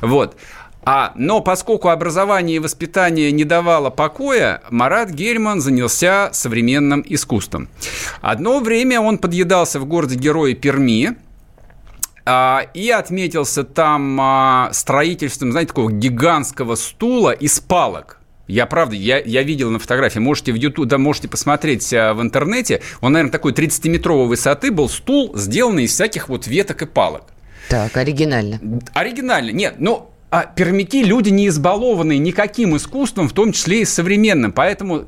Вот. 0.01 0.37
А, 0.85 1.13
но 1.15 1.41
поскольку 1.41 1.89
образование 1.89 2.57
и 2.57 2.59
воспитание 2.59 3.31
не 3.31 3.45
давало 3.45 3.89
покоя, 3.89 4.61
Марат 4.69 5.11
Гельман 5.11 5.61
занялся 5.61 6.29
современным 6.33 7.03
искусством. 7.07 7.69
Одно 8.21 8.59
время 8.59 8.99
он 8.99 9.17
подъедался 9.17 9.79
в 9.79 9.85
городе 9.85 10.15
Герои 10.15 10.53
Перми, 10.53 11.15
а, 12.25 12.65
и 12.73 12.89
отметился 12.89 13.63
там 13.63 14.19
а, 14.19 14.69
строительством, 14.71 15.51
знаете, 15.51 15.69
такого 15.69 15.91
гигантского 15.91 16.75
стула 16.75 17.31
из 17.31 17.59
палок. 17.59 18.19
Я 18.47 18.65
правда, 18.65 18.95
я, 18.95 19.19
я 19.19 19.41
видел 19.43 19.69
на 19.69 19.79
фотографии, 19.79 20.19
можете 20.19 20.51
в 20.51 20.55
YouTube, 20.55 20.87
да, 20.87 20.97
можете 20.97 21.27
посмотреть 21.27 21.93
а, 21.93 22.13
в 22.13 22.21
интернете. 22.21 22.81
Он, 23.01 23.13
наверное, 23.13 23.31
такой 23.31 23.51
30-метровой 23.51 24.27
высоты 24.27 24.71
был 24.71 24.87
стул, 24.87 25.31
сделанный 25.35 25.83
из 25.83 25.91
всяких 25.91 26.29
вот 26.29 26.47
веток 26.47 26.81
и 26.81 26.85
палок. 26.85 27.25
Так, 27.69 27.95
оригинально. 27.97 28.59
Оригинально. 28.93 29.51
Нет, 29.51 29.75
ну, 29.79 30.12
а 30.33 30.47
пермяки 30.47 31.03
люди 31.03 31.29
не 31.29 31.47
избалованные 31.47 32.17
никаким 32.17 32.75
искусством, 32.75 33.29
в 33.29 33.33
том 33.33 33.51
числе 33.51 33.81
и 33.81 33.85
современным. 33.85 34.51
Поэтому 34.51 35.05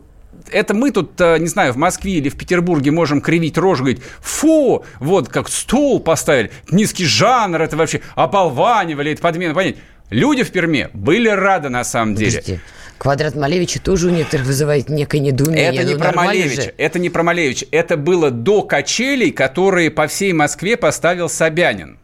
это 0.51 0.75
мы 0.75 0.91
тут, 0.91 1.19
э, 1.19 1.39
не 1.39 1.47
знаю, 1.47 1.73
в 1.73 1.77
Москве 1.77 2.11
или 2.11 2.29
в 2.29 2.37
Петербурге 2.37 2.91
можем 2.91 3.21
кривить 3.21 3.57
рожу, 3.57 3.85
говорить, 3.85 4.03
фу, 4.21 4.85
вот 4.99 5.29
как 5.29 5.49
стул 5.49 5.99
поставили, 5.99 6.51
низкий 6.69 7.05
жанр, 7.05 7.59
это 7.59 7.75
вообще 7.75 8.01
ополванивали, 8.13 9.13
это 9.13 9.21
подмена, 9.23 9.55
понять. 9.55 9.77
Люди 10.11 10.43
в 10.43 10.51
Перме 10.51 10.91
были 10.93 11.29
рады 11.29 11.69
на 11.69 11.83
самом 11.83 12.13
деле. 12.13 12.61
Квадрат 12.99 13.33
Малевича 13.33 13.81
тоже 13.81 14.09
у 14.09 14.11
некоторых 14.11 14.45
вызывает 14.45 14.89
некое 14.89 15.21
недоумение. 15.21 15.73
Это 15.73 15.83
не 15.85 15.93
ну, 15.95 15.99
про 16.01 16.11
Малевича, 16.11 16.61
же. 16.61 16.73
это 16.77 16.99
не 16.99 17.09
про 17.09 17.23
Малевича. 17.23 17.65
Это 17.71 17.97
было 17.97 18.29
до 18.29 18.61
качелей, 18.61 19.31
которые 19.31 19.89
по 19.89 20.05
всей 20.05 20.33
Москве 20.33 20.77
поставил 20.77 21.29
Собянин. 21.29 21.97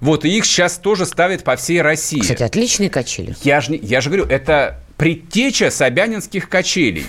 Вот, 0.00 0.24
и 0.24 0.36
их 0.36 0.44
сейчас 0.44 0.76
тоже 0.76 1.06
ставят 1.06 1.44
по 1.44 1.56
всей 1.56 1.80
России. 1.82 2.20
Кстати, 2.20 2.42
отличные 2.42 2.90
качели. 2.90 3.34
Я 3.42 3.60
же, 3.60 3.78
я 3.80 4.00
же 4.00 4.10
говорю, 4.10 4.26
это 4.26 4.80
предтеча 4.96 5.70
собянинских 5.70 6.48
качелей. 6.48 7.06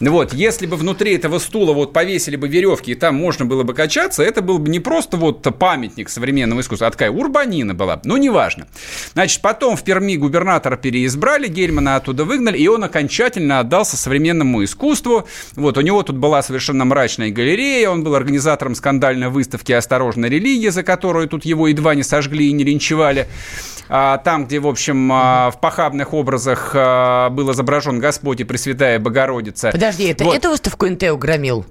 Вот, 0.00 0.32
если 0.32 0.66
бы 0.66 0.76
внутри 0.76 1.14
этого 1.14 1.38
стула 1.38 1.72
вот 1.72 1.92
повесили 1.92 2.36
бы 2.36 2.48
веревки, 2.48 2.92
и 2.92 2.94
там 2.94 3.16
можно 3.16 3.44
было 3.44 3.64
бы 3.64 3.74
качаться, 3.74 4.22
это 4.22 4.40
был 4.40 4.58
бы 4.58 4.70
не 4.70 4.80
просто 4.80 5.16
вот 5.16 5.42
памятник 5.58 6.08
современного 6.08 6.60
искусства, 6.60 6.86
а 6.88 6.90
такая 6.90 7.10
урбанина 7.10 7.74
была. 7.74 8.00
Ну, 8.04 8.16
неважно. 8.16 8.66
Значит, 9.12 9.42
потом 9.42 9.76
в 9.76 9.84
Перми 9.84 10.16
губернатора 10.16 10.76
переизбрали, 10.76 11.48
Гельмана 11.48 11.96
оттуда 11.96 12.24
выгнали, 12.24 12.56
и 12.56 12.66
он 12.66 12.82
окончательно 12.82 13.60
отдался 13.60 13.96
современному 13.96 14.64
искусству. 14.64 15.26
Вот, 15.54 15.76
у 15.76 15.80
него 15.82 16.02
тут 16.02 16.16
была 16.16 16.42
совершенно 16.42 16.84
мрачная 16.84 17.30
галерея, 17.30 17.90
он 17.90 18.02
был 18.02 18.14
организатором 18.14 18.74
скандальной 18.74 19.28
выставки 19.28 19.72
«Осторожная 19.72 20.30
религия», 20.30 20.70
за 20.70 20.82
которую 20.82 21.28
тут 21.28 21.44
его 21.44 21.68
едва 21.68 21.94
не 21.94 22.02
сожгли 22.02 22.48
и 22.48 22.52
не 22.52 22.64
линчевали. 22.64 23.28
А, 23.92 24.18
там, 24.18 24.46
где, 24.46 24.60
в 24.60 24.68
общем, 24.68 25.10
а, 25.12 25.50
в 25.50 25.58
похабных 25.58 26.14
образах 26.14 26.70
а, 26.74 27.28
был 27.28 27.50
изображен 27.50 27.98
Господь 27.98 28.40
и 28.40 28.44
Пресвятая 28.44 29.00
Богородица. 29.00 29.70
Подожди, 29.72 29.89
это 29.98 30.24
вот. 30.24 30.36
эту 30.36 30.50
выставку 30.50 30.86
НТ 30.86 31.04
громил? 31.18 31.66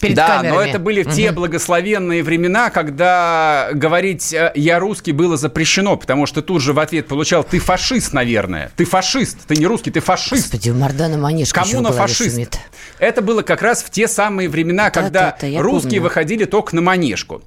перед 0.00 0.16
да, 0.16 0.38
камерами. 0.38 0.56
но 0.56 0.62
это 0.62 0.78
были 0.78 1.02
в 1.02 1.14
те 1.14 1.30
благословенные 1.30 2.22
времена, 2.22 2.70
когда 2.70 3.68
говорить 3.72 4.32
э, 4.32 4.52
«я 4.54 4.78
русский» 4.78 5.12
было 5.12 5.36
запрещено, 5.36 5.96
потому 5.96 6.26
что 6.26 6.42
тут 6.42 6.62
же 6.62 6.72
в 6.72 6.78
ответ 6.78 7.06
получал 7.06 7.44
«ты 7.44 7.58
фашист, 7.58 8.12
наверное». 8.12 8.72
Ты 8.76 8.84
фашист, 8.84 9.38
ты 9.46 9.56
не 9.56 9.66
русский, 9.66 9.90
ты 9.90 10.00
фашист. 10.00 10.44
Господи, 10.44 10.70
Мардана 10.70 11.18
Манишка 11.18 11.60
Коммуна 11.62 11.92
фашист. 11.92 12.32
Шумит. 12.32 12.58
Это 12.98 13.22
было 13.22 13.42
как 13.42 13.62
раз 13.62 13.82
в 13.82 13.90
те 13.90 14.08
самые 14.08 14.48
времена, 14.48 14.84
да, 14.84 14.90
когда 14.90 15.36
да, 15.40 15.48
да, 15.48 15.62
русские 15.62 16.00
помню. 16.00 16.02
выходили 16.02 16.44
только 16.44 16.74
на 16.74 16.82
Манежку. 16.82 17.42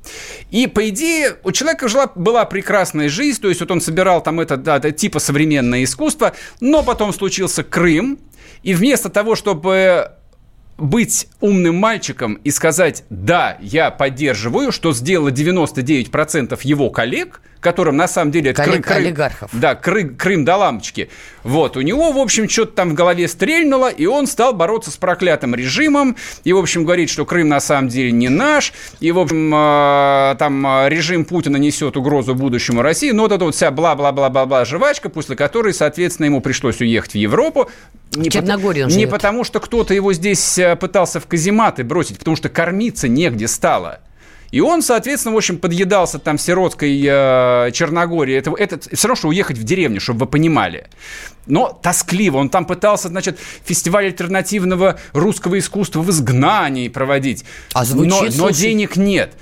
И, 0.52 0.68
по 0.68 0.88
идее, 0.90 1.36
у 1.44 1.52
человека 1.52 1.88
жила, 1.88 2.12
была 2.16 2.46
прекрасная 2.46 3.10
жизнь, 3.10 3.42
то 3.42 3.50
есть 3.50 3.62
вот 3.62 3.72
он 3.72 3.82
собирал 3.82 4.22
там 4.22 4.40
это, 4.40 4.58
да, 4.58 4.78
это 4.78 4.92
типа 4.92 5.20
современное 5.20 5.84
искусство, 5.84 6.34
но 6.60 6.84
потом 6.84 7.14
случился 7.14 7.64
Крым, 7.64 8.20
и 8.64 8.74
вместо 8.74 9.10
того, 9.10 9.36
чтобы 9.36 10.14
быть 10.78 11.28
умным 11.40 11.76
мальчиком 11.76 12.36
и 12.44 12.50
сказать 12.50 13.04
«да, 13.10 13.58
я 13.62 13.92
поддерживаю», 13.92 14.72
что 14.72 14.92
сделало 14.94 15.30
99% 15.30 16.60
его 16.64 16.90
коллег– 16.90 17.42
которым 17.64 17.98
на 17.98 18.08
самом 18.08 18.32
деле... 18.32 18.54
Коллег, 18.54 18.86
Крым, 18.86 18.98
олигархов. 18.98 19.50
Да, 19.54 19.74
Крым, 19.74 20.16
Крым 20.16 20.46
до 20.46 20.58
лампочки. 20.58 21.10
Вот, 21.44 21.78
у 21.78 21.82
него, 21.82 22.12
в 22.12 22.20
общем, 22.20 22.48
что-то 22.48 22.74
там 22.74 22.92
в 22.92 22.94
голове 22.94 23.28
стрельнуло, 23.28 23.90
и 23.90 24.06
он 24.06 24.28
стал 24.28 24.54
бороться 24.54 24.92
с 24.92 24.98
проклятым 24.98 25.56
режимом, 25.56 26.16
и, 26.44 26.54
в 26.54 26.58
общем, 26.58 26.84
говорит, 26.84 27.10
что 27.10 27.26
Крым 27.26 27.48
на 27.48 27.60
самом 27.60 27.88
деле 27.88 28.12
не 28.12 28.30
наш, 28.30 28.74
и, 29.00 29.12
в 29.12 29.18
общем, 29.18 29.52
э, 29.56 30.36
там 30.38 30.68
э, 30.68 30.90
режим 30.90 31.26
Путина 31.26 31.58
несет 31.58 31.98
угрозу 31.98 32.36
будущему 32.36 32.82
России, 32.82 33.12
ну, 33.12 33.24
вот 33.24 33.32
эта 33.32 33.46
вот 33.46 33.56
вся 33.56 33.72
бла-бла-бла-бла-бла 33.72 34.66
жвачка, 34.66 35.10
после 35.10 35.36
которой, 35.36 35.74
соответственно, 35.74 36.28
ему 36.28 36.42
пришлось 36.42 36.82
уехать 36.82 37.14
в 37.14 37.18
Европу, 37.18 37.70
не, 38.16 38.30
по, 38.30 38.84
он 38.84 38.90
не 38.90 39.08
потому, 39.08 39.44
что 39.44 39.60
кто-то 39.60 39.94
его 39.94 40.14
здесь 40.14 40.58
э, 40.58 40.76
пытался 40.76 41.20
в 41.20 41.28
казематы 41.28 41.84
бросить, 41.84 42.20
потому 42.20 42.36
что 42.36 42.50
кормиться 42.50 43.08
негде 43.08 43.48
стало. 43.48 44.00
И 44.54 44.62
он, 44.62 44.84
соответственно, 44.84 45.34
в 45.34 45.38
общем, 45.38 45.58
подъедался 45.58 46.20
там 46.20 46.38
сиротской 46.38 47.02
э, 47.04 47.72
Черногории. 47.72 48.36
Это, 48.36 48.54
это 48.56 48.80
все 48.80 49.08
равно, 49.08 49.16
что 49.16 49.28
уехать 49.30 49.58
в 49.58 49.64
деревню, 49.64 50.00
чтобы 50.00 50.22
вы 50.22 50.26
понимали. 50.28 50.90
Но 51.48 51.78
тоскливо. 51.82 52.38
Он 52.38 52.50
там 52.50 52.66
пытался, 52.66 53.08
значит, 53.08 53.40
фестиваль 53.66 54.06
альтернативного 54.06 55.00
русского 55.14 55.58
искусства 55.58 56.02
в 56.02 56.12
изгнании 56.12 56.88
проводить. 56.88 57.46
А 57.74 57.84
звучит, 57.84 58.38
но, 58.38 58.46
но 58.46 58.50
денег 58.52 58.96
нет. 58.96 59.34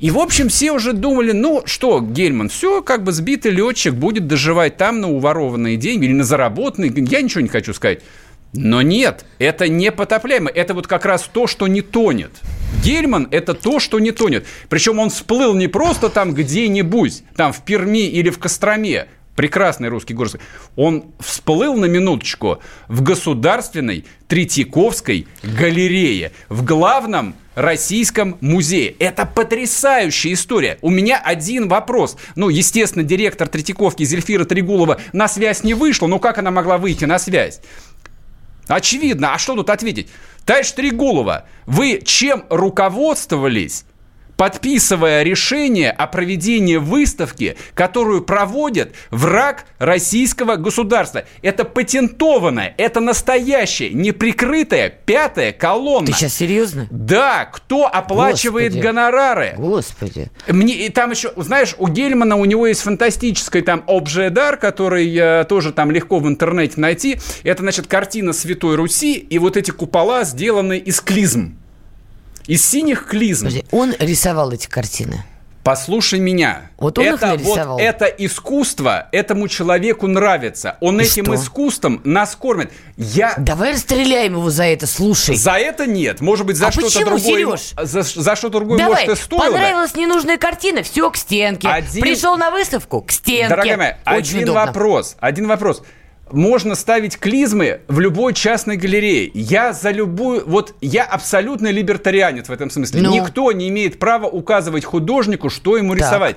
И, 0.00 0.10
в 0.10 0.18
общем, 0.18 0.48
все 0.48 0.72
уже 0.72 0.94
думали, 0.94 1.32
ну 1.32 1.62
что, 1.66 2.00
Гельман, 2.00 2.48
все, 2.48 2.82
как 2.82 3.04
бы 3.04 3.12
сбитый 3.12 3.52
летчик 3.52 3.92
будет 3.92 4.26
доживать 4.26 4.78
там 4.78 5.00
на 5.00 5.10
уворованные 5.10 5.76
деньги 5.76 6.06
или 6.06 6.14
на 6.14 6.24
заработанные. 6.24 6.92
Я 6.96 7.20
ничего 7.20 7.42
не 7.42 7.48
хочу 7.48 7.74
сказать. 7.74 8.00
Но 8.54 8.82
нет, 8.82 9.26
это 9.38 9.68
не 9.68 9.92
потопляемо. 9.92 10.50
Это 10.50 10.72
вот 10.74 10.86
как 10.86 11.04
раз 11.04 11.28
то, 11.30 11.46
что 11.46 11.68
не 11.68 11.82
тонет. 11.82 12.32
Гельман– 12.82 13.28
это 13.30 13.52
то, 13.52 13.78
что 13.78 14.00
не 14.00 14.10
тонет. 14.10 14.46
Причем 14.70 14.98
он 14.98 15.10
всплыл 15.10 15.54
не 15.54 15.68
просто 15.68 16.08
там 16.08 16.32
где-нибудь, 16.32 17.22
там 17.36 17.52
в 17.52 17.62
Перми 17.62 18.08
или 18.08 18.30
в 18.30 18.38
Костроме, 18.38 19.06
прекрасный 19.36 19.88
русский 19.88 20.14
город. 20.14 20.40
Он 20.76 21.12
всплыл 21.20 21.74
на 21.76 21.84
минуточку 21.84 22.60
в 22.88 23.02
государственной 23.02 24.06
Третьяковской 24.28 25.28
галерее, 25.42 26.32
в 26.48 26.64
главном 26.64 27.34
Российском 27.54 28.38
музее. 28.40 28.94
Это 28.98 29.26
потрясающая 29.26 30.32
история. 30.32 30.78
У 30.82 30.90
меня 30.90 31.20
один 31.22 31.68
вопрос. 31.68 32.16
Ну, 32.36 32.48
естественно, 32.48 33.04
директор 33.04 33.48
Третьяковки 33.48 34.04
Зельфира 34.04 34.44
Тригулова 34.44 35.00
на 35.12 35.28
связь 35.28 35.64
не 35.64 35.74
вышла. 35.74 36.06
Но 36.06 36.18
как 36.18 36.38
она 36.38 36.50
могла 36.50 36.78
выйти 36.78 37.04
на 37.04 37.18
связь? 37.18 37.60
Очевидно. 38.68 39.34
А 39.34 39.38
что 39.38 39.56
тут 39.56 39.68
ответить? 39.70 40.08
Товарищ 40.44 40.70
Трегулова, 40.72 41.46
вы 41.66 42.00
чем 42.04 42.44
руководствовались? 42.50 43.84
Подписывая 44.40 45.22
решение 45.22 45.90
о 45.90 46.06
проведении 46.06 46.76
выставки, 46.76 47.58
которую 47.74 48.22
проводит 48.22 48.94
враг 49.10 49.66
российского 49.78 50.56
государства. 50.56 51.24
Это 51.42 51.66
патентованная, 51.66 52.72
это 52.78 53.00
настоящая, 53.00 53.90
неприкрытая 53.90 54.88
пятая 54.88 55.52
колонна. 55.52 56.06
Ты 56.06 56.14
сейчас 56.14 56.32
серьезно? 56.32 56.88
Да, 56.90 57.50
кто 57.52 57.86
оплачивает 57.86 58.68
Господи. 58.68 58.86
гонорары? 58.86 59.54
Господи. 59.58 60.30
Мне, 60.48 60.86
и 60.86 60.88
там 60.88 61.10
еще, 61.10 61.34
знаешь, 61.36 61.74
у 61.76 61.88
Гельмана 61.88 62.36
у 62.36 62.46
него 62.46 62.66
есть 62.66 62.80
фантастический 62.80 63.60
там 63.60 63.84
обжедар, 63.86 64.56
который 64.56 65.14
э, 65.14 65.44
тоже 65.50 65.70
там 65.70 65.90
легко 65.90 66.18
в 66.18 66.26
интернете 66.26 66.80
найти. 66.80 67.20
Это, 67.42 67.60
значит, 67.60 67.88
картина 67.88 68.32
Святой 68.32 68.76
Руси, 68.76 69.16
и 69.16 69.38
вот 69.38 69.58
эти 69.58 69.70
купола 69.70 70.24
сделаны 70.24 70.78
из 70.78 71.02
клизм. 71.02 71.58
Из 72.46 72.64
синих 72.64 73.06
клизм. 73.06 73.46
Подожди, 73.46 73.64
он 73.70 73.94
рисовал 73.98 74.52
эти 74.52 74.66
картины? 74.66 75.24
Послушай 75.62 76.20
меня. 76.20 76.70
Вот 76.78 76.98
он 76.98 77.04
это, 77.04 77.14
их 77.14 77.20
нарисовал. 77.20 77.74
Вот 77.74 77.82
это 77.82 78.06
искусство 78.06 79.08
этому 79.12 79.46
человеку 79.46 80.06
нравится. 80.06 80.78
Он 80.80 80.98
И 81.00 81.04
этим 81.04 81.26
что? 81.26 81.34
искусством 81.34 82.00
нас 82.02 82.34
кормит. 82.34 82.72
Я... 82.96 83.34
Давай 83.36 83.74
расстреляем 83.74 84.32
его 84.32 84.48
за 84.48 84.64
это, 84.64 84.86
слушай. 84.86 85.36
За 85.36 85.52
это 85.52 85.86
нет. 85.86 86.22
Может 86.22 86.46
быть, 86.46 86.56
за 86.56 86.68
а 86.68 86.72
что-то 86.72 87.04
другое. 87.04 87.20
Сереж? 87.20 87.72
За, 87.76 88.02
за 88.02 88.36
что 88.36 88.48
другое, 88.48 88.78
Давай, 88.78 89.06
может, 89.06 89.20
и 89.20 89.22
стоило 89.22 89.52
понравилась 89.52 89.94
ненужная 89.94 90.38
картина, 90.38 90.82
все 90.82 91.10
к 91.10 91.16
стенке. 91.16 91.68
Один... 91.68 92.00
Пришел 92.00 92.38
на 92.38 92.50
выставку, 92.50 93.02
к 93.02 93.12
стенке. 93.12 93.50
Дорогая 93.50 93.76
моя, 93.76 93.98
Очень 94.06 94.36
один 94.36 94.42
удобно. 94.44 94.66
вопрос. 94.66 95.16
Один 95.20 95.46
вопрос 95.46 95.82
можно 96.32 96.74
ставить 96.74 97.18
клизмы 97.18 97.80
в 97.88 98.00
любой 98.00 98.34
частной 98.34 98.76
галерее. 98.76 99.30
Я 99.34 99.72
за 99.72 99.90
любую... 99.90 100.42
Вот 100.46 100.74
я 100.80 101.04
абсолютно 101.04 101.70
либертарианец 101.70 102.48
в 102.48 102.52
этом 102.52 102.70
смысле. 102.70 103.02
Ну? 103.02 103.12
Никто 103.12 103.50
не 103.52 103.68
имеет 103.68 103.98
права 103.98 104.26
указывать 104.26 104.84
художнику, 104.84 105.50
что 105.50 105.76
ему 105.76 105.94
Так. 105.94 106.00
рисовать 106.00 106.36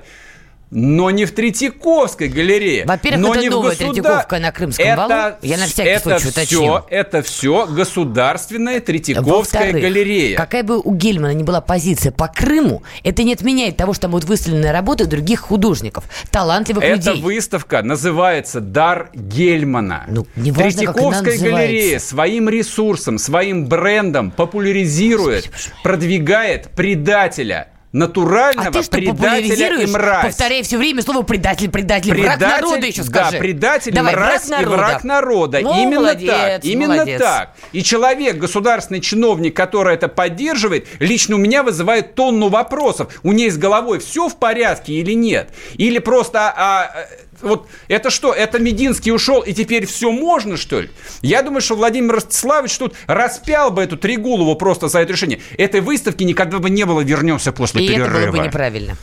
но 0.73 1.11
не 1.11 1.25
в 1.25 1.31
Третьяковской 1.31 2.27
галерее. 2.27 2.85
Во-первых, 2.85 3.21
но 3.21 3.33
это 3.33 3.41
не 3.41 3.49
новая 3.49 3.71
в 3.71 3.79
государ... 3.79 3.93
Третьяковка 3.93 4.39
на 4.39 4.51
Крымском 4.51 4.85
это, 4.85 4.97
валу. 4.97 5.35
Я 5.41 5.57
на 5.57 5.65
всякий 5.65 5.89
это 5.89 6.01
случай 6.01 6.19
все, 6.19 6.29
уточню. 6.29 6.81
Это 6.89 7.21
все 7.21 7.67
государственная 7.67 8.79
Третьяковская 8.79 9.71
галерея. 9.71 10.35
Какая 10.35 10.63
бы 10.63 10.79
у 10.79 10.93
Гельмана 10.95 11.33
ни 11.33 11.43
была 11.43 11.61
позиция 11.61 12.11
по 12.11 12.27
Крыму, 12.27 12.83
это 13.03 13.23
не 13.23 13.33
отменяет 13.33 13.77
того, 13.77 13.93
что 13.93 14.03
там 14.03 14.11
будут 14.11 14.27
выставлены 14.27 14.71
работы 14.71 15.05
других 15.05 15.41
художников, 15.41 16.05
талантливых 16.31 16.83
Эта 16.83 17.11
людей. 17.11 17.21
выставка 17.21 17.83
называется 17.83 18.59
«Дар 18.59 19.09
Гельмана». 19.13 20.05
Ну, 20.07 20.25
неважно, 20.35 20.63
Третьяковская 20.71 21.37
галерея 21.37 21.99
своим 21.99 22.49
ресурсом, 22.49 23.19
своим 23.19 23.67
брендом 23.67 24.31
популяризирует, 24.31 25.51
продвигает 25.83 26.69
предателя– 26.71 27.67
натурального 27.93 28.67
А 28.67 28.71
ты 28.71 28.81
что, 28.81 28.97
предателя 28.97 29.81
и 29.81 29.85
мразь. 29.85 30.25
Повторяй 30.25 30.63
все 30.63 30.77
время 30.77 31.01
слово 31.03 31.21
предатель, 31.21 31.69
предатель, 31.69 32.09
враг 32.11 32.39
Предатель, 32.39 32.65
народа 32.65 32.87
еще 32.87 33.03
скажи. 33.03 33.31
Да, 33.33 33.37
предатель, 33.37 33.93
Давай, 33.93 34.15
мразь 34.15 34.47
враг 34.47 34.61
и 34.61 34.65
народа. 34.65 34.77
враг 34.77 35.03
народа. 35.03 35.59
Ну, 35.61 35.81
именно 35.81 36.01
молодец, 36.01 36.31
так. 36.31 36.65
Именно 36.65 36.93
молодец. 36.95 37.21
так. 37.21 37.53
И 37.71 37.83
человек, 37.83 38.37
государственный 38.37 38.99
чиновник, 38.99 39.55
который 39.55 39.93
это 39.93 40.07
поддерживает, 40.07 40.87
лично 40.99 41.35
у 41.35 41.39
меня 41.39 41.61
вызывает 41.61 42.15
тонну 42.15 42.49
вопросов. 42.49 43.19
У 43.21 43.31
нее 43.31 43.51
с 43.51 43.57
головой 43.57 43.99
все 43.99 44.27
в 44.27 44.37
порядке 44.37 44.93
или 44.93 45.13
нет? 45.13 45.51
Или 45.75 45.99
просто... 45.99 46.39
а, 46.39 46.83
а, 46.83 47.07
вот 47.43 47.67
это 47.87 48.09
что, 48.09 48.33
это 48.33 48.59
Мединский 48.59 49.11
ушел, 49.11 49.41
и 49.41 49.53
теперь 49.53 49.85
все 49.85 50.11
можно, 50.11 50.57
что 50.57 50.81
ли? 50.81 50.89
Я 51.21 51.41
думаю, 51.41 51.61
что 51.61 51.75
Владимир 51.75 52.15
Ростиславович 52.15 52.77
тут 52.77 52.95
распял 53.07 53.71
бы 53.71 53.83
эту 53.83 53.97
Трегулову 53.97 54.55
просто 54.55 54.87
за 54.87 54.99
это 54.99 55.13
решение. 55.13 55.41
Этой 55.57 55.81
выставки 55.81 56.23
никогда 56.23 56.59
бы 56.59 56.69
не 56.69 56.85
было, 56.85 57.01
вернемся 57.01 57.51
после 57.51 57.83
И 57.83 57.87
перерыва. 57.87 58.17
это 58.17 58.31
было 58.31 58.41
бы 58.41 58.47
неправильно. 58.47 58.97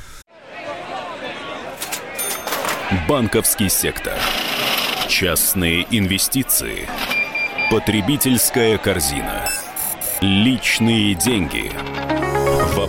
Банковский 3.09 3.69
сектор. 3.69 4.15
Частные 5.09 5.87
инвестиции. 5.91 6.89
Потребительская 7.71 8.79
корзина. 8.79 9.49
Личные 10.21 11.15
деньги. 11.15 11.71